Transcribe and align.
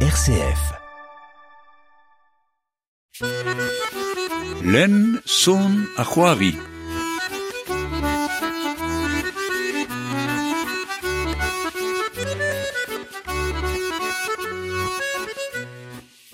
RCF. 0.00 0.74
Len 4.62 5.20
son 5.24 5.86
Ahuavi. 5.96 6.54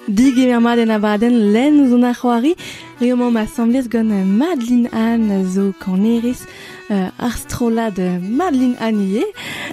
Dig 0.08 0.38
e 0.38 0.52
abaden 0.52 1.52
len 1.52 1.80
ou 1.80 1.88
zon 1.88 2.02
Ahuari, 2.02 2.56
reomant 3.00 3.30
ma 3.30 3.46
semblez 3.46 3.88
gant 3.88 4.10
Madeleine 4.24 4.88
Anne 4.92 5.44
zo 5.46 5.72
kaneris 5.78 6.46
euh, 6.90 7.08
arstrola 7.20 7.92
de 7.92 8.18
Madeleine 8.18 8.76
Anne 8.80 9.02
ie. 9.02 9.24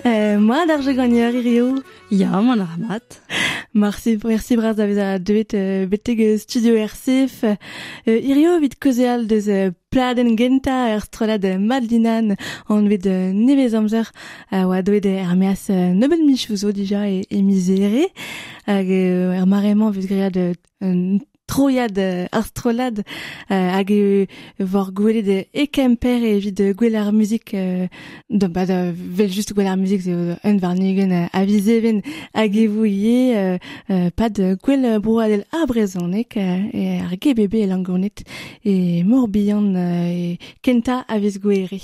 Euh, 0.06 0.38
ma 0.38 0.68
d'arje 0.68 0.94
Ya, 2.12 2.42
mon 2.42 2.60
ar 2.60 2.78
mat. 2.78 3.21
Merci, 3.74 4.18
merci 4.26 4.55
braz 4.55 4.80
a 4.80 4.86
vez 4.88 5.00
a 5.00 5.20
devet 5.20 5.54
euh, 5.54 5.86
beteg 5.86 6.38
studio 6.38 6.76
RCF. 6.76 7.44
Euh, 7.44 7.55
irio 8.08 8.60
vid 8.60 8.80
kozeal 8.82 9.27
deus 9.27 9.48
euh, 9.48 9.70
pladen 9.94 10.36
genta 10.38 10.90
er 10.90 11.04
strolad 11.05 11.46
Madlinan 11.60 12.34
an 12.68 12.88
vet 12.90 13.05
euh, 13.05 13.32
nevez 13.32 13.76
amzer 13.77 14.10
euh, 14.54 14.66
oa 14.66 14.82
doet 14.82 15.05
er 15.05 15.36
meas 15.36 15.68
euh, 15.70 15.94
nobel 15.94 16.26
michouzo 16.26 16.72
dija 16.74 17.05
e, 17.10 17.22
e 17.30 17.44
misere 17.46 18.08
hag 18.66 18.90
euh, 18.90 19.38
er 19.38 19.46
maremañ 19.46 19.94
vet 19.94 20.08
gread 20.10 20.38
euh, 20.38 21.20
troiad 21.49 21.98
ar 21.99 22.45
strolad 22.48 23.02
hag 23.49 23.91
e 23.91 24.27
vor 24.71 24.91
gwelet 24.95 25.49
e 25.52 25.66
kemper 25.67 26.23
evit 26.31 26.62
gwell 26.77 26.98
ar 27.02 27.12
muzik 27.12 27.53
da 28.30 28.48
ba 28.48 28.66
da 28.70 28.80
vel 28.94 29.31
just 29.34 29.54
gwell 29.54 29.71
ar 29.71 29.77
muzik 29.77 30.05
zo 30.05 30.16
un 30.43 30.59
varnigen 30.62 31.12
a 31.12 31.45
vizeven 31.45 32.04
hag 32.34 32.55
e 32.55 32.67
vo 32.67 32.85
ie 32.85 33.57
pad 34.16 34.38
gwell 34.63 34.99
broadel 35.02 35.43
ar 35.52 35.66
brezonek 35.67 36.37
e 36.37 36.99
ar 37.01 37.18
gebebe 37.18 37.63
e 37.63 37.68
langonet 37.68 38.24
e 38.63 39.04
morbihan 39.04 39.74
e 39.76 40.37
kenta 40.62 41.05
a 41.07 41.20
vez 41.20 41.40
gweri. 41.40 41.81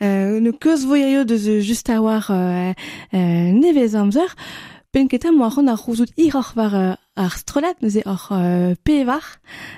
Euh, 0.00 0.38
ne 0.38 0.52
keus 0.52 0.84
voyerio 0.86 1.24
deus 1.24 1.64
just 1.66 1.90
a 1.90 2.00
war 2.00 2.30
euh, 2.30 2.72
euh, 3.12 3.50
nevez 3.52 3.96
amzer, 3.96 4.30
penketa 4.92 5.26
ket 5.26 5.28
a 5.28 5.32
moa 5.32 5.50
c'hant 5.50 5.66
ar 5.66 5.76
c'houzout 5.76 6.12
ir 6.16 6.34
war 6.34 6.74
euh, 6.74 6.94
ar 7.18 7.36
strolat 7.36 7.74
neuze 7.82 8.02
ur 8.06 8.28
euh, 8.30 8.74
pevar 8.84 9.24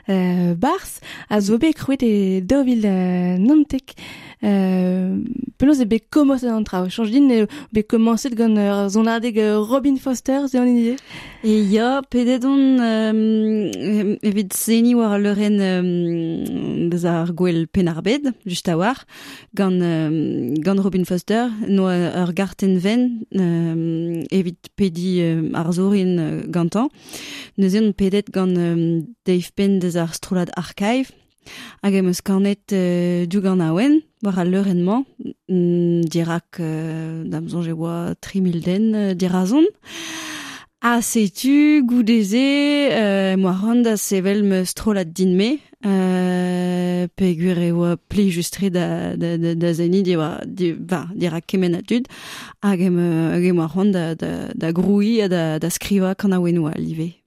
euh, 0.08 0.54
bars 0.54 1.00
a 1.30 1.40
zo 1.40 1.56
bet 1.58 1.72
kroet 1.72 2.02
e 2.04 2.40
dovil 2.44 2.84
euh, 2.84 3.38
nantek. 3.38 3.96
Euh, 4.42 5.18
Penaos 5.58 5.80
e 5.80 5.84
bet 5.84 6.06
komos 6.08 6.40
an 6.48 6.64
traoù. 6.64 6.88
Chanj 6.88 7.10
din 7.12 7.28
e 7.28 7.46
bet 7.74 7.84
komanset 7.90 8.32
gant 8.32 8.56
ur 8.56 8.88
zonardeg 8.88 9.36
Robin 9.68 9.98
Foster, 10.00 10.48
ze 10.48 10.56
an 10.56 10.70
enize 10.70 10.96
E 11.44 11.60
ya, 11.72 12.00
pedet 12.08 12.44
on 12.44 12.80
euh, 12.80 14.16
evit 14.22 14.52
zeni 14.56 14.94
war 14.94 15.18
leuren 15.18 15.60
euh, 15.60 16.88
deus 16.88 17.04
ar 17.04 17.32
gwell 17.36 17.66
penarbed, 17.66 18.32
just 18.46 18.68
a 18.68 18.76
war, 18.76 19.04
gant, 19.54 19.80
euh, 19.80 20.54
gant 20.64 20.80
Robin 20.80 21.04
Foster, 21.04 21.48
no 21.68 21.88
ur 21.88 22.32
garten 22.32 22.78
ven, 22.78 23.24
euh, 23.36 24.24
evit 24.30 24.68
pedi 24.76 25.20
euh, 25.20 25.50
ar 25.52 25.72
zorin 25.72 26.16
euh, 26.18 26.42
gantan. 26.48 26.88
Neuze 27.58 27.80
on 27.80 27.92
pedet 27.92 28.32
gant 28.32 28.56
euh, 28.56 29.00
Dave 29.26 29.52
Penn 29.54 29.78
deus 29.78 29.96
ar 29.96 30.14
strolad 30.14 30.52
archive, 30.56 31.12
hag 31.82 32.00
eus 32.00 32.20
kanet 32.20 32.72
euh, 32.72 33.26
du 33.26 33.40
gant 33.40 33.60
awen, 33.60 34.00
war 34.22 34.38
a 34.38 34.44
leurenman, 34.44 35.04
mm, 35.48 36.02
dirak 36.04 36.60
euh, 36.60 37.24
damzon 37.24 37.62
je 37.62 37.72
oa 37.72 38.14
3000 38.20 38.60
den 38.60 38.94
euh, 38.94 39.14
dirazon, 39.14 39.64
Ah, 40.82 41.02
setu, 41.02 41.82
goudeze, 41.84 42.36
euh, 42.90 43.36
moi 43.36 43.52
ronda 43.52 43.98
sevel 43.98 44.42
me 44.42 44.64
strolat 44.64 45.04
din 45.04 45.34
me, 45.36 45.58
euh, 45.84 47.06
pegur 47.16 47.58
e 47.60 47.70
oa 47.70 47.98
pli 47.98 48.30
justre 48.30 48.70
da, 48.70 49.14
da, 49.14 49.36
da, 49.36 49.54
da 49.54 49.72
zeni 49.74 50.00
di 50.02 50.16
oa, 50.16 50.40
di, 50.46 50.72
ba, 50.72 51.04
dira 51.14 51.42
kemen 51.42 51.76
a 51.76 51.82
dud, 51.82 52.08
hag 52.62 52.80
em, 52.80 52.96
euh, 52.96 53.92
da, 53.92 54.14
da 54.54 54.72
groui 54.72 55.20
a 55.20 55.28
da, 55.28 55.58
da 55.58 55.68
skriva 55.68 56.14
kan 56.14 56.32
a 56.32 56.40
oa 56.40 56.72
live. 56.78 57.19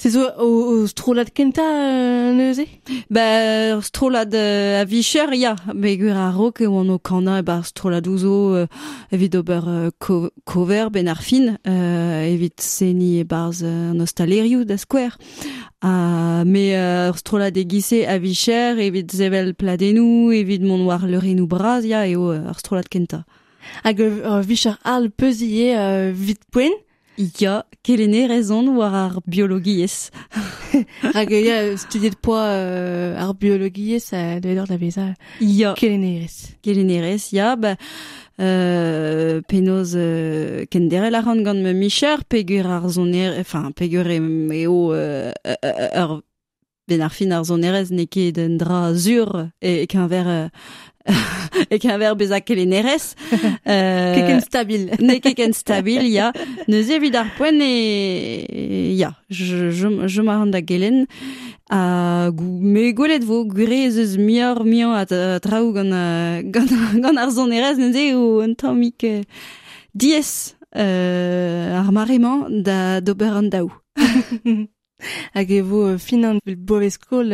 C'est 0.00 0.10
zo 0.10 0.20
o, 0.38 0.86
o 0.86 1.14
kenta 1.34 1.60
euh, 1.60 2.32
neuze 2.32 2.62
Ba 3.10 3.74
ur 3.74 3.82
strolad 3.82 4.32
euh, 4.32 4.80
a 4.80 4.84
vicher, 4.84 5.34
ya. 5.34 5.56
Be 5.74 5.96
gwir 5.98 6.16
a 6.16 6.30
rok 6.30 6.60
e 6.60 6.68
oan 6.68 6.88
o 6.88 7.00
kana 7.00 7.42
ba 7.42 7.64
strolad 7.64 8.06
ouzo 8.06 8.54
euh, 8.54 8.66
evit 9.10 9.34
ober 9.34 9.64
euh, 9.66 9.90
ko, 9.98 10.30
ben 10.92 11.08
ar 11.08 11.20
fin, 11.20 11.58
euh, 11.66 12.22
evit 12.32 12.60
seni 12.60 13.18
e 13.18 13.24
barz 13.24 13.64
euh, 13.64 13.90
an 13.90 13.98
ostaleriou 13.98 14.64
da 14.64 14.78
skwer. 14.78 15.18
Ah, 15.82 16.44
me 16.46 16.76
euh, 16.76 17.10
ur 17.10 17.18
strolad 17.18 17.56
e 17.56 17.66
gise 17.68 18.06
a 18.06 18.18
vicher, 18.18 18.78
evit 18.78 19.10
zevel 19.10 19.52
pladenou, 19.54 20.30
evit 20.30 20.60
mon 20.60 20.86
war 20.86 21.08
leurenou 21.08 21.48
braz, 21.48 21.84
ya, 21.84 22.06
e 22.06 22.14
o 22.14 22.30
ur 22.30 22.54
strolad 22.60 22.86
kenta. 22.88 23.24
Hag 23.82 23.98
ur 23.98 24.42
vicher 24.46 24.78
al 24.84 25.10
peuziye 25.10 25.74
euh, 25.74 26.12
vit 26.14 26.38
poen, 26.52 26.70
Ya, 27.18 27.64
kelene 27.82 28.28
rezon 28.28 28.76
war 28.76 28.94
ar 28.94 29.20
biologiez. 29.26 30.10
hag 31.02 31.30
ya 31.48 31.76
studiet 31.76 32.14
poa 32.22 32.44
euh, 32.46 33.18
ar 33.18 33.34
biologie 33.34 33.98
ça 33.98 34.38
doit 34.38 34.52
être 34.52 34.70
la 34.70 34.76
veza 34.76 35.14
Ya, 35.40 35.74
kelenerez 35.74 36.54
Gelinerez, 36.62 37.32
ya, 37.32 37.56
ba, 37.56 37.76
euh, 38.38 39.40
penoz 39.48 39.94
euh, 39.96 40.64
kendere 40.70 41.10
la 41.10 41.20
ran 41.20 41.42
gant 41.42 41.60
me 41.60 41.72
micher, 41.72 42.22
pegur 42.28 42.66
ar 42.66 42.88
zoner, 42.88 43.34
enfin, 43.40 43.72
pegur 43.72 44.06
eo 44.06 44.92
euh, 44.92 45.32
ur 45.96 46.22
ben 46.88 47.02
ar 47.02 47.12
fin 47.12 47.32
ar 47.32 47.44
zonerez 47.44 47.90
ne 47.90 48.06
ket 48.06 48.36
den 48.38 48.56
dra 48.58 48.94
zur 48.94 49.50
e, 49.60 49.82
e 49.82 49.86
qu'un 49.86 50.06
ver 50.08 50.26
euh, 50.26 50.48
e 51.72 51.78
ken 51.78 51.98
ver 52.00 52.14
bez 52.16 52.30
a. 52.30 52.40
Euh, 53.68 54.14
keken 54.14 54.40
stabil. 54.40 54.88
ne 55.06 55.20
keken 55.20 55.52
stabil, 55.52 56.06
ya. 56.08 56.32
Neuze 56.68 56.94
evit 56.96 57.14
ar 57.14 57.28
poen 57.36 57.60
e... 57.60 58.94
Ya, 58.96 59.12
je, 59.28 59.70
je, 59.70 59.88
je 60.08 60.22
ma 60.22 60.44
da 60.46 60.60
gelen. 60.60 61.06
A 61.68 62.30
gou, 62.32 62.60
me 62.60 62.92
gwelet 62.96 63.24
vo, 63.24 63.44
gure 63.44 63.84
ez 63.84 63.98
eus 63.98 64.16
mior 64.16 64.64
mian 64.64 64.94
a 64.96 65.04
traou 65.04 65.72
gant, 65.76 65.92
gant, 66.48 66.72
gant 67.02 67.20
ar 67.20 67.30
zon 67.30 67.52
erez, 67.52 67.76
neuze 67.76 68.14
o 68.16 68.40
un 68.40 68.54
tammik 68.54 69.04
euh, 69.04 69.22
diez 69.92 70.56
euh, 70.76 71.76
ar 71.76 71.92
maremañ 71.92 72.62
da 72.64 73.00
d'ober 73.00 73.36
an 73.36 73.52
daou. 73.52 73.68
Hag 75.36 75.50
e 75.50 75.60
vo 75.62 75.96
finan 75.98 76.40
vel 76.46 76.56
boavez 76.56 76.98
kol 76.98 77.30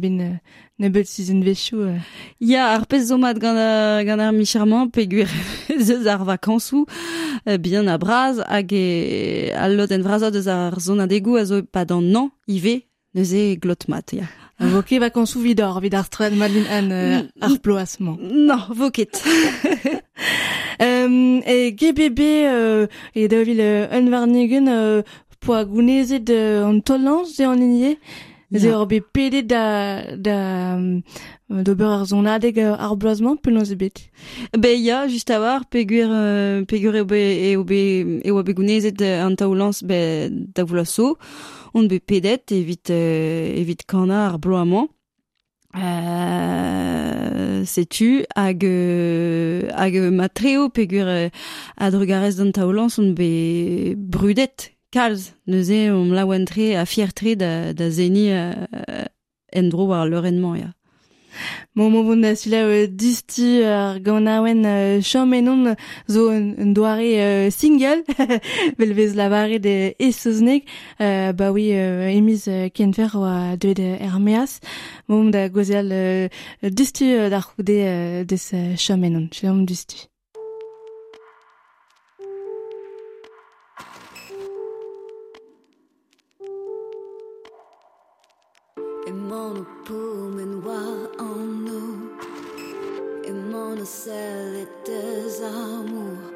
ben 0.00 0.40
nebel 0.78 1.06
sizun 1.06 1.42
vechou. 1.46 1.92
Ya, 2.40 2.70
ar 2.74 2.86
pez 2.90 3.08
zomat 3.10 3.38
gant, 3.42 3.60
gant 4.06 4.22
ar 4.22 4.32
micharman 4.34 4.90
pe 4.90 5.06
gwir 5.10 5.30
zeus 5.78 6.06
ar 6.14 6.24
vakansou 6.26 6.86
bien 7.60 7.88
a 7.88 7.98
braz 7.98 8.40
hag 8.48 8.72
e 8.72 9.52
allot 9.58 9.92
en 9.94 10.02
vraza 10.06 10.32
deus 10.34 10.48
ar 10.50 10.78
zona 10.80 11.06
degou 11.06 11.38
a 11.38 11.44
zo 11.44 11.62
pa 11.62 11.84
dan 11.84 12.10
nan 12.10 12.32
ive 12.46 12.82
neus 13.14 13.30
e 13.32 13.54
glot 13.62 13.86
mat, 13.88 14.12
ya. 14.12 14.26
Vo 14.58 14.82
ket 14.86 15.02
vakansou 15.02 15.42
vidor, 15.42 15.80
vid 15.82 15.94
ar 15.94 16.08
malin 16.34 16.66
an 16.66 16.92
ar 17.40 17.58
ploasman. 17.62 18.18
Non, 18.20 18.66
vo 18.74 18.90
ket. 18.90 19.22
Euh, 20.80 21.40
e 21.46 21.70
GBB 21.70 22.20
euh, 22.46 22.86
e 23.14 23.28
davil 23.28 23.60
euh, 23.60 23.86
un 23.92 24.10
varnigen 24.10 24.68
euh, 24.68 25.02
poa 25.44 25.64
gounezet 25.68 26.30
an 26.64 26.80
tolans 26.82 27.36
ze 27.36 27.44
an 27.44 27.60
enye. 27.62 27.96
Ze 28.54 28.70
ur 28.70 28.86
bet 28.86 29.10
pede 29.12 29.42
da, 29.42 30.14
da 30.16 30.36
d'ober 31.48 31.90
ar 31.90 32.04
zonadeg 32.06 32.58
ar 32.62 32.96
bloazman 32.96 33.36
pe 33.42 33.50
noz 33.50 33.72
ebet. 33.74 34.04
Be 34.58 34.74
ya, 34.78 35.06
just 35.08 35.30
a 35.30 35.40
war, 35.40 35.64
pegur, 35.70 36.12
pegur 36.70 36.94
eo 36.94 37.04
be, 37.04 37.22
eo 37.50 37.64
be, 37.64 37.80
eo 38.24 38.42
be 38.42 38.54
gounezet 38.54 39.02
an 39.02 39.34
taoulans 39.36 39.82
be 39.82 40.28
da 40.54 40.62
volaso, 40.64 41.16
on 41.74 41.88
be 41.88 41.98
pedet 41.98 42.52
evit, 42.54 42.90
evit 42.90 43.86
kana 43.86 44.28
ar 44.30 44.38
bloazman. 44.38 44.88
Euh, 45.74 47.64
setu 47.66 48.22
hag 48.36 48.62
hag 49.74 49.94
matreo 50.14 50.68
pegur 50.70 51.08
a 51.10 51.90
drugarez 51.90 52.38
d'an 52.38 52.52
taoulans 52.54 53.00
on 53.02 53.10
be 53.18 53.96
brudet 53.96 54.73
kalz, 54.94 55.32
neuze 55.50 55.80
om 55.92 56.12
laouen 56.14 56.46
tre 56.46 56.74
a 56.78 56.86
fier 56.86 57.10
tre 57.18 57.34
da, 57.38 57.50
da 57.74 57.90
zeni 57.90 58.28
uh, 58.30 59.04
en 59.54 59.70
dro 59.72 59.88
war 59.90 60.06
leurenman, 60.06 60.58
ya. 60.60 60.70
Mo 61.74 61.88
mo 61.90 62.04
bon 62.06 62.22
da 62.22 62.34
sila 62.38 62.60
disti 62.86 63.48
ar 63.66 63.98
gant 64.06 64.30
aouen 64.30 64.62
uh, 64.62 65.02
chormenon 65.02 65.74
zo 66.06 66.28
un, 66.30 66.46
un 66.62 66.70
doare 66.76 67.08
uh, 67.24 67.50
single 67.50 68.04
velvez 68.78 69.16
lavare 69.18 69.58
de 69.58 69.94
esoznek 69.98 70.70
uh, 71.00 71.32
ba 71.34 71.50
oui 71.50 71.72
uh, 71.74 72.06
emiz 72.14 72.46
uh, 72.46 72.70
kenfer 72.70 73.18
oa 73.18 73.56
deuet 73.58 73.82
er 73.82 74.18
meas 74.22 74.60
mo 75.08 75.18
da 75.34 75.48
gozel 75.48 75.90
uh, 75.90 76.70
disti 76.70 77.10
uh, 77.18 77.28
d'ar 77.28 77.50
c'houde 77.50 77.78
uh, 77.82 78.24
des 78.24 78.44
uh, 78.54 78.76
chormenon 78.78 79.26
chom 79.34 79.66
disti 79.66 80.06
mono 89.28 89.66
boom 89.84 90.38
and 90.38 90.64
wa 90.64 90.82
on 91.18 91.46
nous. 91.66 92.10
Et 93.24 93.32
mon 93.32 93.84
sel 93.84 94.54
et 94.62 94.68
tes 94.84 95.42
amours. 95.42 96.34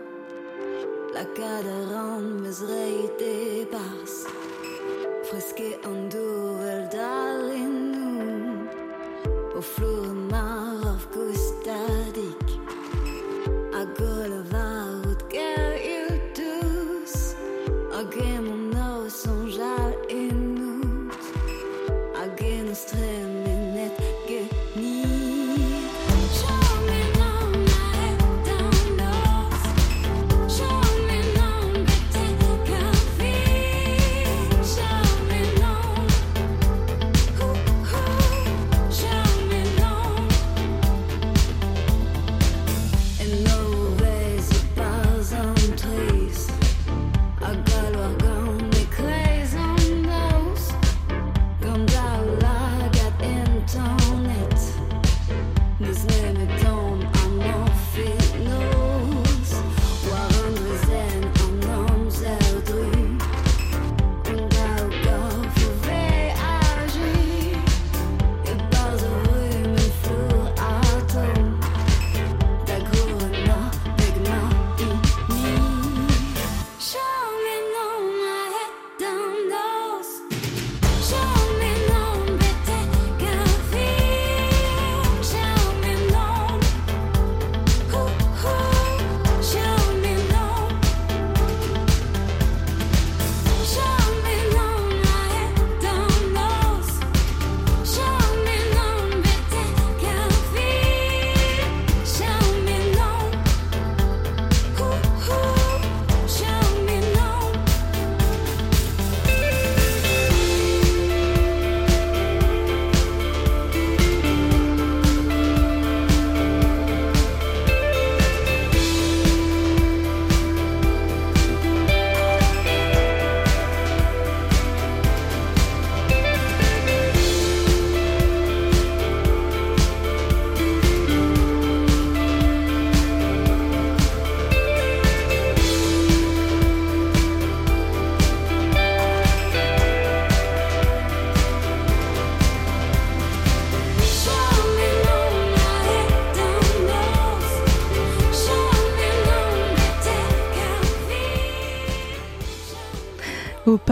La 1.14 1.24
cadran 1.24 2.20
mes 2.42 2.60
reite 2.70 3.66
bas 3.72 4.14
Freske 5.28 5.70
an 5.88 6.08
duvel 6.12 6.82
dalin 6.92 7.76
nu 7.92 8.68
Au 9.56 9.62
flur 9.62 10.12
mar 10.30 10.67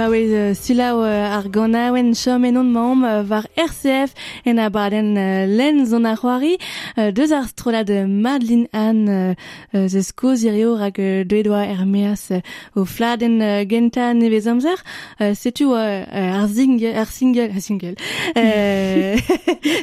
paouez 0.07 0.31
uh, 0.31 0.55
sulaou 0.55 1.01
uh, 1.03 1.35
ar 1.35 1.49
ganaouen 1.51 2.13
chom 2.15 2.45
enon 2.47 2.69
mamm 2.71 3.03
uh, 3.03 3.25
var 3.27 3.47
RCF 3.59 4.13
en 4.47 4.61
a 4.63 4.69
baden 4.71 5.17
uh, 5.19 5.47
len 5.51 5.81
zon 5.91 6.07
ar 6.07 6.19
c'hoari 6.21 6.53
uh, 6.59 7.11
deus 7.17 7.33
ar 7.35 7.49
strola 7.51 7.83
de 7.83 8.05
Madeline 8.07 8.69
Anne 8.73 9.09
uh, 9.11 9.35
uh, 9.75 9.87
zeus 9.91 10.13
koz 10.15 10.45
irio 10.47 10.77
rak 10.79 11.01
uh, 11.03 11.25
doedoa 11.27 11.65
er 11.73 11.83
meas 11.91 12.29
uh, 12.31 12.39
o 12.77 12.85
fladen 12.85 13.41
uh, 13.43 13.65
genta 13.67 14.13
nevez 14.15 14.47
amzer. 14.47 14.79
Uh, 15.19 15.33
setu 15.35 15.73
uh, 15.75 16.07
ar, 16.07 16.47
zingle, 16.55 16.93
ar 16.95 17.11
single 17.11 17.49
ar 17.51 17.65
single 17.65 17.97
uh, 18.43 19.19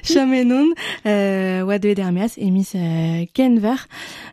chom 0.07 0.31
enon 0.39 0.71
uh, 1.03 1.67
oa 1.67 1.81
doed 1.83 1.99
er 1.99 2.15
meas 2.15 2.39
emis 2.39 2.71
uh, 2.79 3.25
kenver 3.35 3.81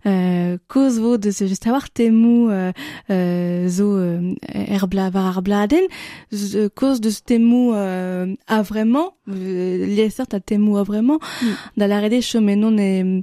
uh, 0.07 0.55
koz 0.71 1.03
vo 1.03 1.17
deus 1.19 1.43
just 1.43 1.67
avoir 1.67 1.91
temou 1.91 2.47
uh, 2.47 2.71
uh, 3.11 3.67
zo 3.67 3.91
uh, 3.99 4.77
er 4.77 4.87
bla, 4.87 5.11
var 5.11 5.35
ar 5.35 5.43
blade 5.43 5.80
Brésil, 6.31 6.56
euh, 6.56 6.69
cause 6.75 7.00
de 7.00 7.11
temu 7.11 7.73
euh, 7.75 8.35
a 8.47 8.62
vraiment, 8.62 9.15
euh, 9.29 9.87
liesert 9.87 10.27
a 10.32 10.41
temu 10.41 10.79
a 10.79 10.82
vraiment, 10.82 11.19
mm. 11.43 11.47
da 11.77 11.87
la 11.87 12.00
rede 12.00 12.21
chomenon 12.23 12.77
e 12.79 13.23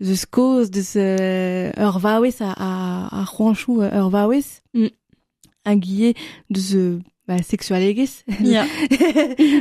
eus 0.00 0.26
cause 0.30 0.70
de 0.70 0.82
se 0.82 1.70
ur 1.78 1.98
vaouez 1.98 2.36
a, 2.40 2.50
euh, 2.50 2.54
a, 2.56 3.22
a 3.22 3.24
c'hoanchou 3.24 3.82
ur 3.82 4.10
vaouez, 4.10 4.62
mm. 4.74 4.88
hag 5.64 5.86
ie 5.86 6.14
deus 6.50 7.00
ba, 7.28 7.42
sexualegez. 7.42 8.24
Yeah. 8.40 8.66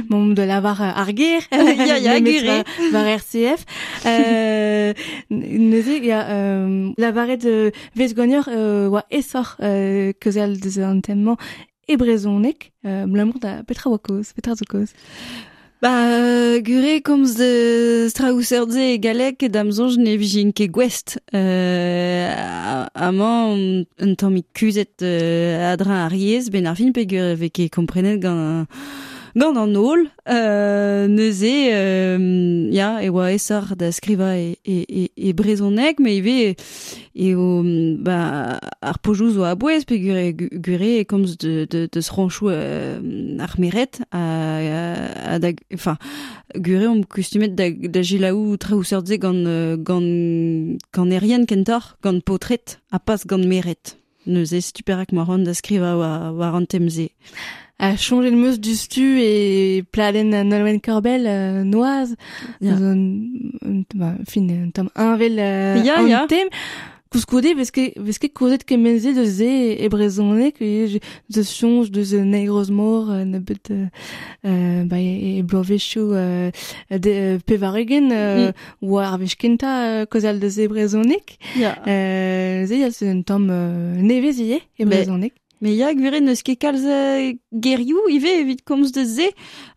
De 0.10 0.42
lavar 0.42 0.82
arger. 0.82 1.42
Ya, 1.52 1.98
ya, 1.98 2.14
agere. 2.14 2.64
Var 2.92 3.08
RCF. 3.20 3.66
Euh, 4.06 4.94
neze, 5.30 6.00
ya, 6.04 6.28
euh, 6.30 6.92
lavaret 6.98 7.46
euh, 7.46 7.72
vezgonyor 7.96 8.48
euh, 8.48 8.88
oa 8.90 9.04
esor 9.12 9.58
euh, 9.62 10.14
kezel 10.20 10.60
deus 10.60 10.80
an 10.80 11.02
temman 11.02 11.36
e 11.88 11.98
brezonek, 11.98 12.72
euh, 12.86 13.06
blamont 13.08 13.44
a 13.44 13.64
petra 13.64 13.90
oa 13.90 14.00
koz, 14.00 14.34
petra 14.36 14.56
zo 14.56 14.66
koz. 14.68 14.94
Ba, 15.78 15.92
euh, 16.10 16.60
gure 16.66 17.04
komz 17.06 17.36
de 17.38 18.08
straouserdze 18.10 18.82
e 18.96 18.98
galek 18.98 19.44
e 19.46 19.50
damzon 19.54 20.00
ne 20.02 20.16
vijin 20.18 20.50
ke 20.50 20.66
gwest. 20.74 21.20
Euh, 21.38 22.88
amañ 22.96 23.86
un 24.02 24.16
tamik 24.16 24.48
kuzet 24.58 25.04
euh, 25.04 25.74
adra 25.74 26.06
ar 26.06 26.12
riez, 26.12 26.50
ben 26.50 26.66
ar 26.66 26.76
fin 26.76 26.92
pe 26.92 27.06
gure 27.06 27.36
veke 27.38 27.70
komprenet 27.70 28.18
gant... 28.18 28.66
gant 29.38 29.58
an 29.62 29.76
ol, 29.78 30.08
euh, 30.28 31.08
neuze, 31.08 31.70
euh, 31.70 32.70
ya, 32.74 33.04
e 33.06 33.10
oa 33.14 33.28
esar 33.36 33.76
da 33.78 33.92
skriva 33.94 34.32
e, 34.36 34.58
e, 34.66 34.78
e, 34.90 35.04
e 35.30 35.34
brezonek, 35.38 36.00
me 36.02 36.16
eve 36.18 36.56
e 37.14 37.28
o, 37.38 37.62
ba, 38.02 38.58
ar 38.82 38.98
pojouz 39.06 39.38
oa 39.38 39.52
abouez 39.54 39.86
pe 39.86 40.00
gure, 40.02 40.32
gu- 40.34 40.50
gure 40.66 40.90
e 41.02 41.06
komz 41.06 41.36
de, 41.38 41.68
de, 41.70 41.84
de 41.86 42.02
sranchou 42.02 42.50
euh, 42.50 42.98
ar 43.38 43.54
meret 43.62 44.02
a, 44.10 44.24
a, 44.24 44.82
a 45.36 45.38
da, 45.44 45.54
enfin, 45.72 46.00
gure 46.58 46.90
om 46.90 47.04
kustumet 47.06 47.54
da, 47.54 47.70
da 47.70 48.02
jilaou 48.02 48.58
traouserdze 48.58 49.20
gant, 49.22 49.46
euh, 49.46 49.78
gant, 49.78 50.82
gant 50.98 51.14
erien 51.14 51.46
kentor, 51.46 51.94
gant 52.02 52.26
potret, 52.26 52.80
a 52.90 52.98
pas 52.98 53.22
gant 53.30 53.46
meret. 53.46 54.00
Neuze 54.26 54.60
stuperak 54.66 55.14
moaron 55.16 55.46
da 55.46 55.54
skriva 55.56 55.94
war, 55.96 56.34
war 56.36 56.58
an 56.58 56.66
temze. 56.68 57.12
a 57.80 57.96
changé 57.96 58.32
le 58.32 58.38
meus 58.38 58.60
du 58.60 58.76
stu 58.76 59.20
e 59.22 59.84
pladen 59.92 60.34
a 60.34 60.44
Nolwenn 60.44 60.80
Corbel 60.82 61.26
euh, 61.28 61.64
noise 61.64 62.16
yeah. 62.62 62.76
un, 62.76 62.98
un, 63.66 63.84
ba, 63.94 64.16
fin 64.28 64.50
un 64.50 64.72
tom 64.72 64.90
invel 64.96 65.38
euh, 65.40 65.82
yeah, 65.84 66.02
an 66.02 66.08
yeah. 66.08 66.26
tem 66.28 66.48
Kouskoudé, 67.10 67.56
parce 67.56 67.72
que, 67.72 67.98
parce 68.04 68.20
que 68.20 68.28
kouzet 68.28 68.66
ke 68.68 68.76
menze 68.76 69.14
de 69.16 69.24
ze 69.24 69.78
e 69.80 69.88
brezonne, 69.88 70.52
que 70.52 71.00
de 71.30 71.44
chonge 71.44 71.90
de 71.90 72.04
ze 72.04 72.18
negroz 72.18 72.70
mor, 72.70 73.10
euh, 73.10 73.24
ne 73.24 73.40
bet, 73.40 73.72
euh, 73.72 74.84
ba, 74.84 75.00
e 75.00 75.40
e 75.40 75.42
blovechou, 75.42 76.12
euh, 76.14 76.52
de, 76.92 77.10
euh, 77.10 77.40
pevaregen, 77.46 78.12
euh, 78.12 78.52
mm. 78.52 78.54
ou 78.82 79.00
euh, 79.00 80.06
kozal 80.06 80.40
de 80.40 80.50
ze 80.50 80.68
brezonne. 80.68 81.16
Yeah. 81.56 81.78
Euh, 81.88 82.66
ze, 82.66 82.76
ya, 82.76 82.92
c'est 82.92 83.10
un 83.10 83.22
tom, 83.22 83.48
euh, 83.52 84.02
nevezier, 84.02 84.64
e 84.78 84.84
Mais- 84.84 85.08
brezonek. 85.58 85.62
Me 85.62 85.70
ya 85.76 85.94
gvire 85.94 86.22
neus 86.22 86.44
ket 86.44 86.60
kalz 86.60 86.84
gerioù 87.52 88.10
ive 88.10 88.42
evit 88.42 88.64
komz 88.66 88.92
de 88.92 89.06
ze 89.06 89.32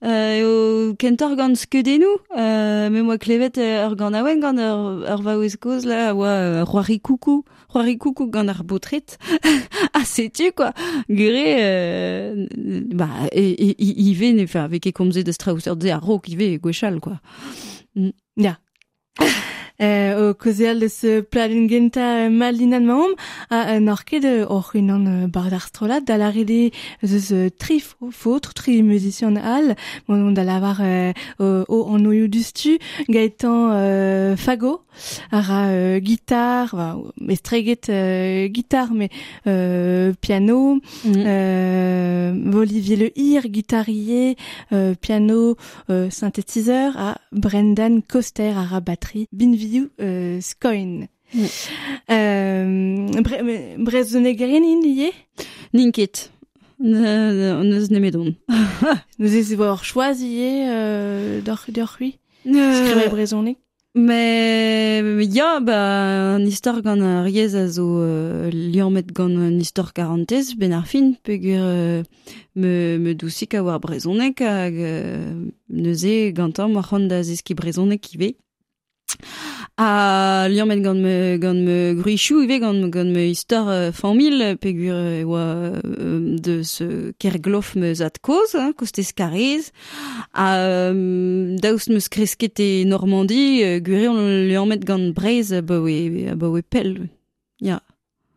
euh, 0.05 0.91
o 0.91 0.95
kentor 0.97 1.37
gant 1.37 1.55
skedenou 1.57 2.19
euh, 2.37 2.91
me 2.91 3.03
moi 3.03 3.19
klevet 3.19 3.57
ur 3.59 3.97
gant 3.97 4.13
awen 4.13 4.41
gant 4.41 4.59
ur, 4.59 5.05
ur 5.09 5.23
vaouez 5.23 5.57
koz 5.57 5.87
la 5.87 6.15
oa 6.15 6.29
euh, 6.29 6.65
c'hoari 6.65 7.01
koukou. 7.01 7.45
C'hoari 7.73 7.99
koukou 7.99 8.27
gant 8.31 8.49
ar 8.49 8.65
botret. 8.65 9.19
Ah 9.93 10.05
setu 10.05 10.53
quoi. 10.53 10.73
Gure 11.09 11.57
euh, 11.59 12.47
bah 12.95 13.27
e, 13.33 13.55
e, 13.59 13.75
ive 13.79 14.33
ne 14.35 14.47
fa 14.47 14.65
avec 14.65 14.87
e 14.87 14.93
komze 14.93 15.25
de 15.25 15.91
ar 15.91 16.03
rok 16.03 16.29
ive 16.29 16.61
gwechal 16.61 17.01
quoi. 17.01 17.19
O 17.97 18.13
kozeal 18.37 18.57
Euh, 19.81 20.35
kozialdez 20.35 21.23
plaren 21.31 21.67
genta 21.69 22.27
euh, 22.27 22.29
malinan 22.29 22.85
maom, 22.85 23.15
a 23.49 23.77
euh, 23.77 23.81
norket 23.81 24.27
hor 24.49 24.73
unan 24.75 25.27
bardarstrolat, 25.29 26.05
da 26.05 26.19
larede 26.19 26.71
zeus 27.03 27.33
tri 27.59 27.81
fautre, 27.81 28.53
tri 28.53 28.83
musician 28.83 29.37
al, 29.37 29.75
bon, 30.07 30.33
da 30.37 30.45
lavar 30.45 30.83
o 31.39 31.79
an 31.95 32.07
oio 32.07 32.29
dustu, 32.29 32.77
gaetan 33.09 34.37
fago, 34.37 34.83
ara 35.33 35.99
guitare, 36.01 36.77
va, 36.77 36.99
estreget 37.29 37.89
guitare, 38.53 38.93
mais 38.93 39.09
piano, 40.21 40.81
mm. 41.05 42.55
Olivier 42.55 42.97
Le 42.97 43.19
Hir, 43.19 43.49
guitarier, 43.49 44.37
piano, 45.01 45.57
synthétiseur, 45.89 46.97
à 46.99 47.19
Brendan 47.33 48.03
Coster, 48.03 48.53
à 48.73 48.81
batterie, 48.81 49.27
Binvi 49.33 49.70
liv 49.71 49.89
euh, 50.01 50.41
skoin. 50.41 51.07
Euh, 52.11 53.07
bre, 53.23 53.37
brez 53.79 54.17
in 54.17 54.25
lié 54.25 55.13
Ninket. 55.73 56.33
Neus 56.81 57.91
ne 57.91 57.99
medon. 58.01 58.35
Neus 59.19 59.35
ez 59.37 59.53
eo 59.53 59.63
ar 59.63 59.85
choaz 59.85 60.19
euh, 60.25 61.41
d'or 61.43 61.67
hui 62.01 62.17
Skrive 62.45 63.11
brezoneg 63.11 63.59
Me 63.95 65.25
ya 65.25 65.59
ba 65.59 66.37
an 66.37 66.47
istor 66.47 66.81
gant 66.81 67.03
ar 67.03 67.25
riez 67.25 67.57
a 67.59 67.67
zo 67.67 67.99
euh, 67.99 68.49
liammet 68.51 69.11
gant 69.13 69.35
an 69.37 69.59
istor 69.59 69.91
40 69.93 70.55
ben 70.57 70.73
ar 70.73 70.87
fin 70.87 71.15
peogwir 71.25 71.59
euh, 71.61 72.03
me, 72.55 72.99
me 72.99 73.15
dousik 73.15 73.55
a 73.55 73.65
war 73.65 73.81
brezonek 73.81 74.41
hag 74.47 74.79
euh, 74.79 75.51
neuze 75.69 76.31
gantan 76.33 76.71
ma 76.71 76.83
c'hant 76.87 77.11
da 77.11 77.25
zeski 77.25 77.55
brezonek 77.59 78.15
ive. 78.15 78.37
a 79.83 80.47
liammet 80.49 80.83
gant 80.85 81.01
me, 81.01 81.39
gant 81.41 81.57
me 81.57 81.95
gruichou 81.97 82.43
ive 82.45 82.59
gant, 82.61 82.89
gant 82.93 83.09
me 83.09 83.23
istor 83.31 83.69
euh, 83.69 83.93
famil, 83.97 84.43
pegur 84.61 84.93
euh, 84.93 85.23
oa 85.25 85.41
euh, 85.41 86.37
de 86.37 86.61
ce 86.63 87.13
kerglof 87.19 87.75
me 87.81 87.95
zat 87.95 88.19
koz, 88.21 88.53
hein, 88.55 88.75
kostez 88.77 89.15
karez, 89.17 89.71
A 90.35 90.91
um, 90.91 91.57
daoust 91.57 91.89
meus 91.89 92.11
kresket 92.13 92.61
e 92.61 92.85
Normandi, 92.85 93.63
euh, 93.65 93.81
gure 93.81 94.13
on 94.13 94.21
liammet 94.51 94.85
gant 94.85 95.15
brez 95.17 95.49
baoe, 95.63 96.37
baoe 96.37 96.63
pel. 96.63 97.09
Ya. 97.61 97.81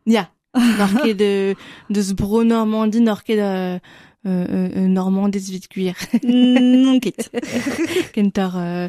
Ya. 0.06 0.30
Norke 0.80 1.12
de, 1.18 1.56
deus 1.90 2.14
bro 2.16 2.46
Normandi, 2.48 3.02
norket... 3.02 3.38
de 3.38 4.04
euh, 4.26 4.70
euh, 4.76 4.88
normandez 4.88 5.40
vite 5.40 5.68
cuir. 5.68 5.96
non 6.24 7.00
ket. 7.00 7.30
Kentar 8.14 8.56
euh, 8.58 8.88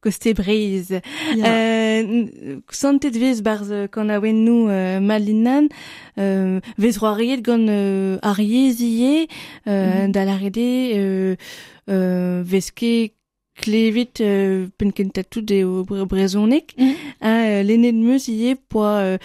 koste 0.00 0.34
breiz. 0.34 0.90
Yeah. 1.34 1.46
Euh, 1.46 2.56
santet 2.70 3.16
vez 3.16 3.40
barz 3.42 3.72
kan 3.92 4.10
a 4.10 4.20
wen 4.20 4.44
nou 4.44 4.68
euh, 4.68 5.00
malinan, 5.00 5.68
euh, 6.18 6.60
vez 6.76 6.98
roa 6.98 7.14
riet 7.14 7.42
gant 7.42 7.66
euh, 7.68 8.18
ar 8.22 8.40
yezie 8.40 9.28
euh, 9.66 9.70
mm 9.70 10.08
-hmm. 10.08 10.12
da 10.12 10.24
la 10.24 10.36
rede 10.36 10.58
euh, 10.58 11.36
euh, 11.88 12.42
vez 12.44 12.70
ket 12.74 13.13
klevet 13.60 14.20
euh, 14.20 14.66
pen 14.78 14.90
kentatou 14.92 15.40
de 15.42 15.62
o 15.64 15.84
brezonek 16.06 16.74
Mhm. 16.78 16.94
a 17.20 17.28
euh, 17.46 17.62
l'ene 17.62 17.92
de 17.92 18.02
meus 18.02 18.26
ie 18.28 18.54
poa 18.68 18.98
euh, 19.00 19.18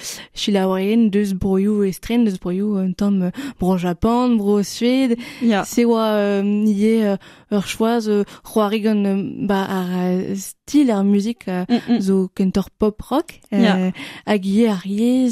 deus 1.10 1.34
broioù 1.34 1.84
estren 1.84 2.24
deus 2.26 2.38
broioù 2.40 2.78
un 2.78 2.94
tom 2.94 3.22
euh, 3.24 3.32
bro 3.60 3.78
Japan 3.78 4.30
bro 4.38 4.62
Suède 4.64 5.18
Ya. 5.42 5.64
se 5.66 5.82
oa 5.86 6.14
euh, 6.14 6.44
ie 6.68 7.04
euh, 7.04 7.18
ur 7.52 7.66
choaz 7.68 8.08
euh, 8.08 8.24
c'hoari 8.44 8.82
gant 8.82 9.04
euh, 9.06 9.24
ba 9.48 9.64
ar 9.64 9.88
euh, 9.98 10.36
stil 10.36 10.92
ar 10.92 11.04
musique 11.04 11.48
euh, 11.48 11.66
Mm, 11.70 11.94
mm. 11.96 12.00
zo 12.02 12.30
kentor 12.36 12.70
pop 12.70 13.02
rock 13.02 13.40
euh, 13.54 13.60
Ya. 13.64 13.92
hag 14.26 14.46
ie 14.46 14.68
ar 14.68 14.84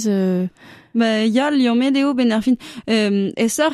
euh, 0.07 0.47
Ba 0.97 1.25
ya 1.27 1.51
ben 2.15 2.31
ar 2.31 2.41
fin. 2.41 2.55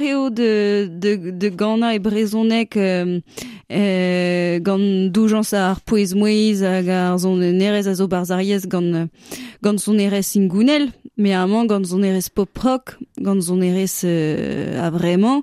Eo 0.01 0.29
de, 0.29 0.89
de, 0.91 1.31
de 1.31 1.49
gana 1.49 1.93
e 1.95 1.99
brezonek 1.99 2.75
um, 2.75 3.21
e, 3.73 4.59
gant 4.61 5.09
doujans 5.11 5.53
ar 5.53 5.81
poez 5.81 6.13
mouez 6.13 6.61
hag 6.63 6.87
ar 6.89 7.17
zon 7.17 7.41
nerez 7.41 7.87
a 7.87 7.95
zo 7.97 8.07
barzariez 8.07 8.67
gant, 8.69 9.09
gant 9.63 9.79
zon 9.79 9.97
erez 9.99 10.35
ingounel, 10.37 10.91
me 11.17 11.33
amañ 11.33 11.67
gant 11.67 11.85
zon 11.85 12.03
erez 12.03 12.29
pop-rock, 12.29 12.97
gant 13.17 13.41
zon 13.41 13.61
erez 13.61 14.01
euh, 14.05 14.79
a 14.85 14.89
vremañ, 14.89 15.41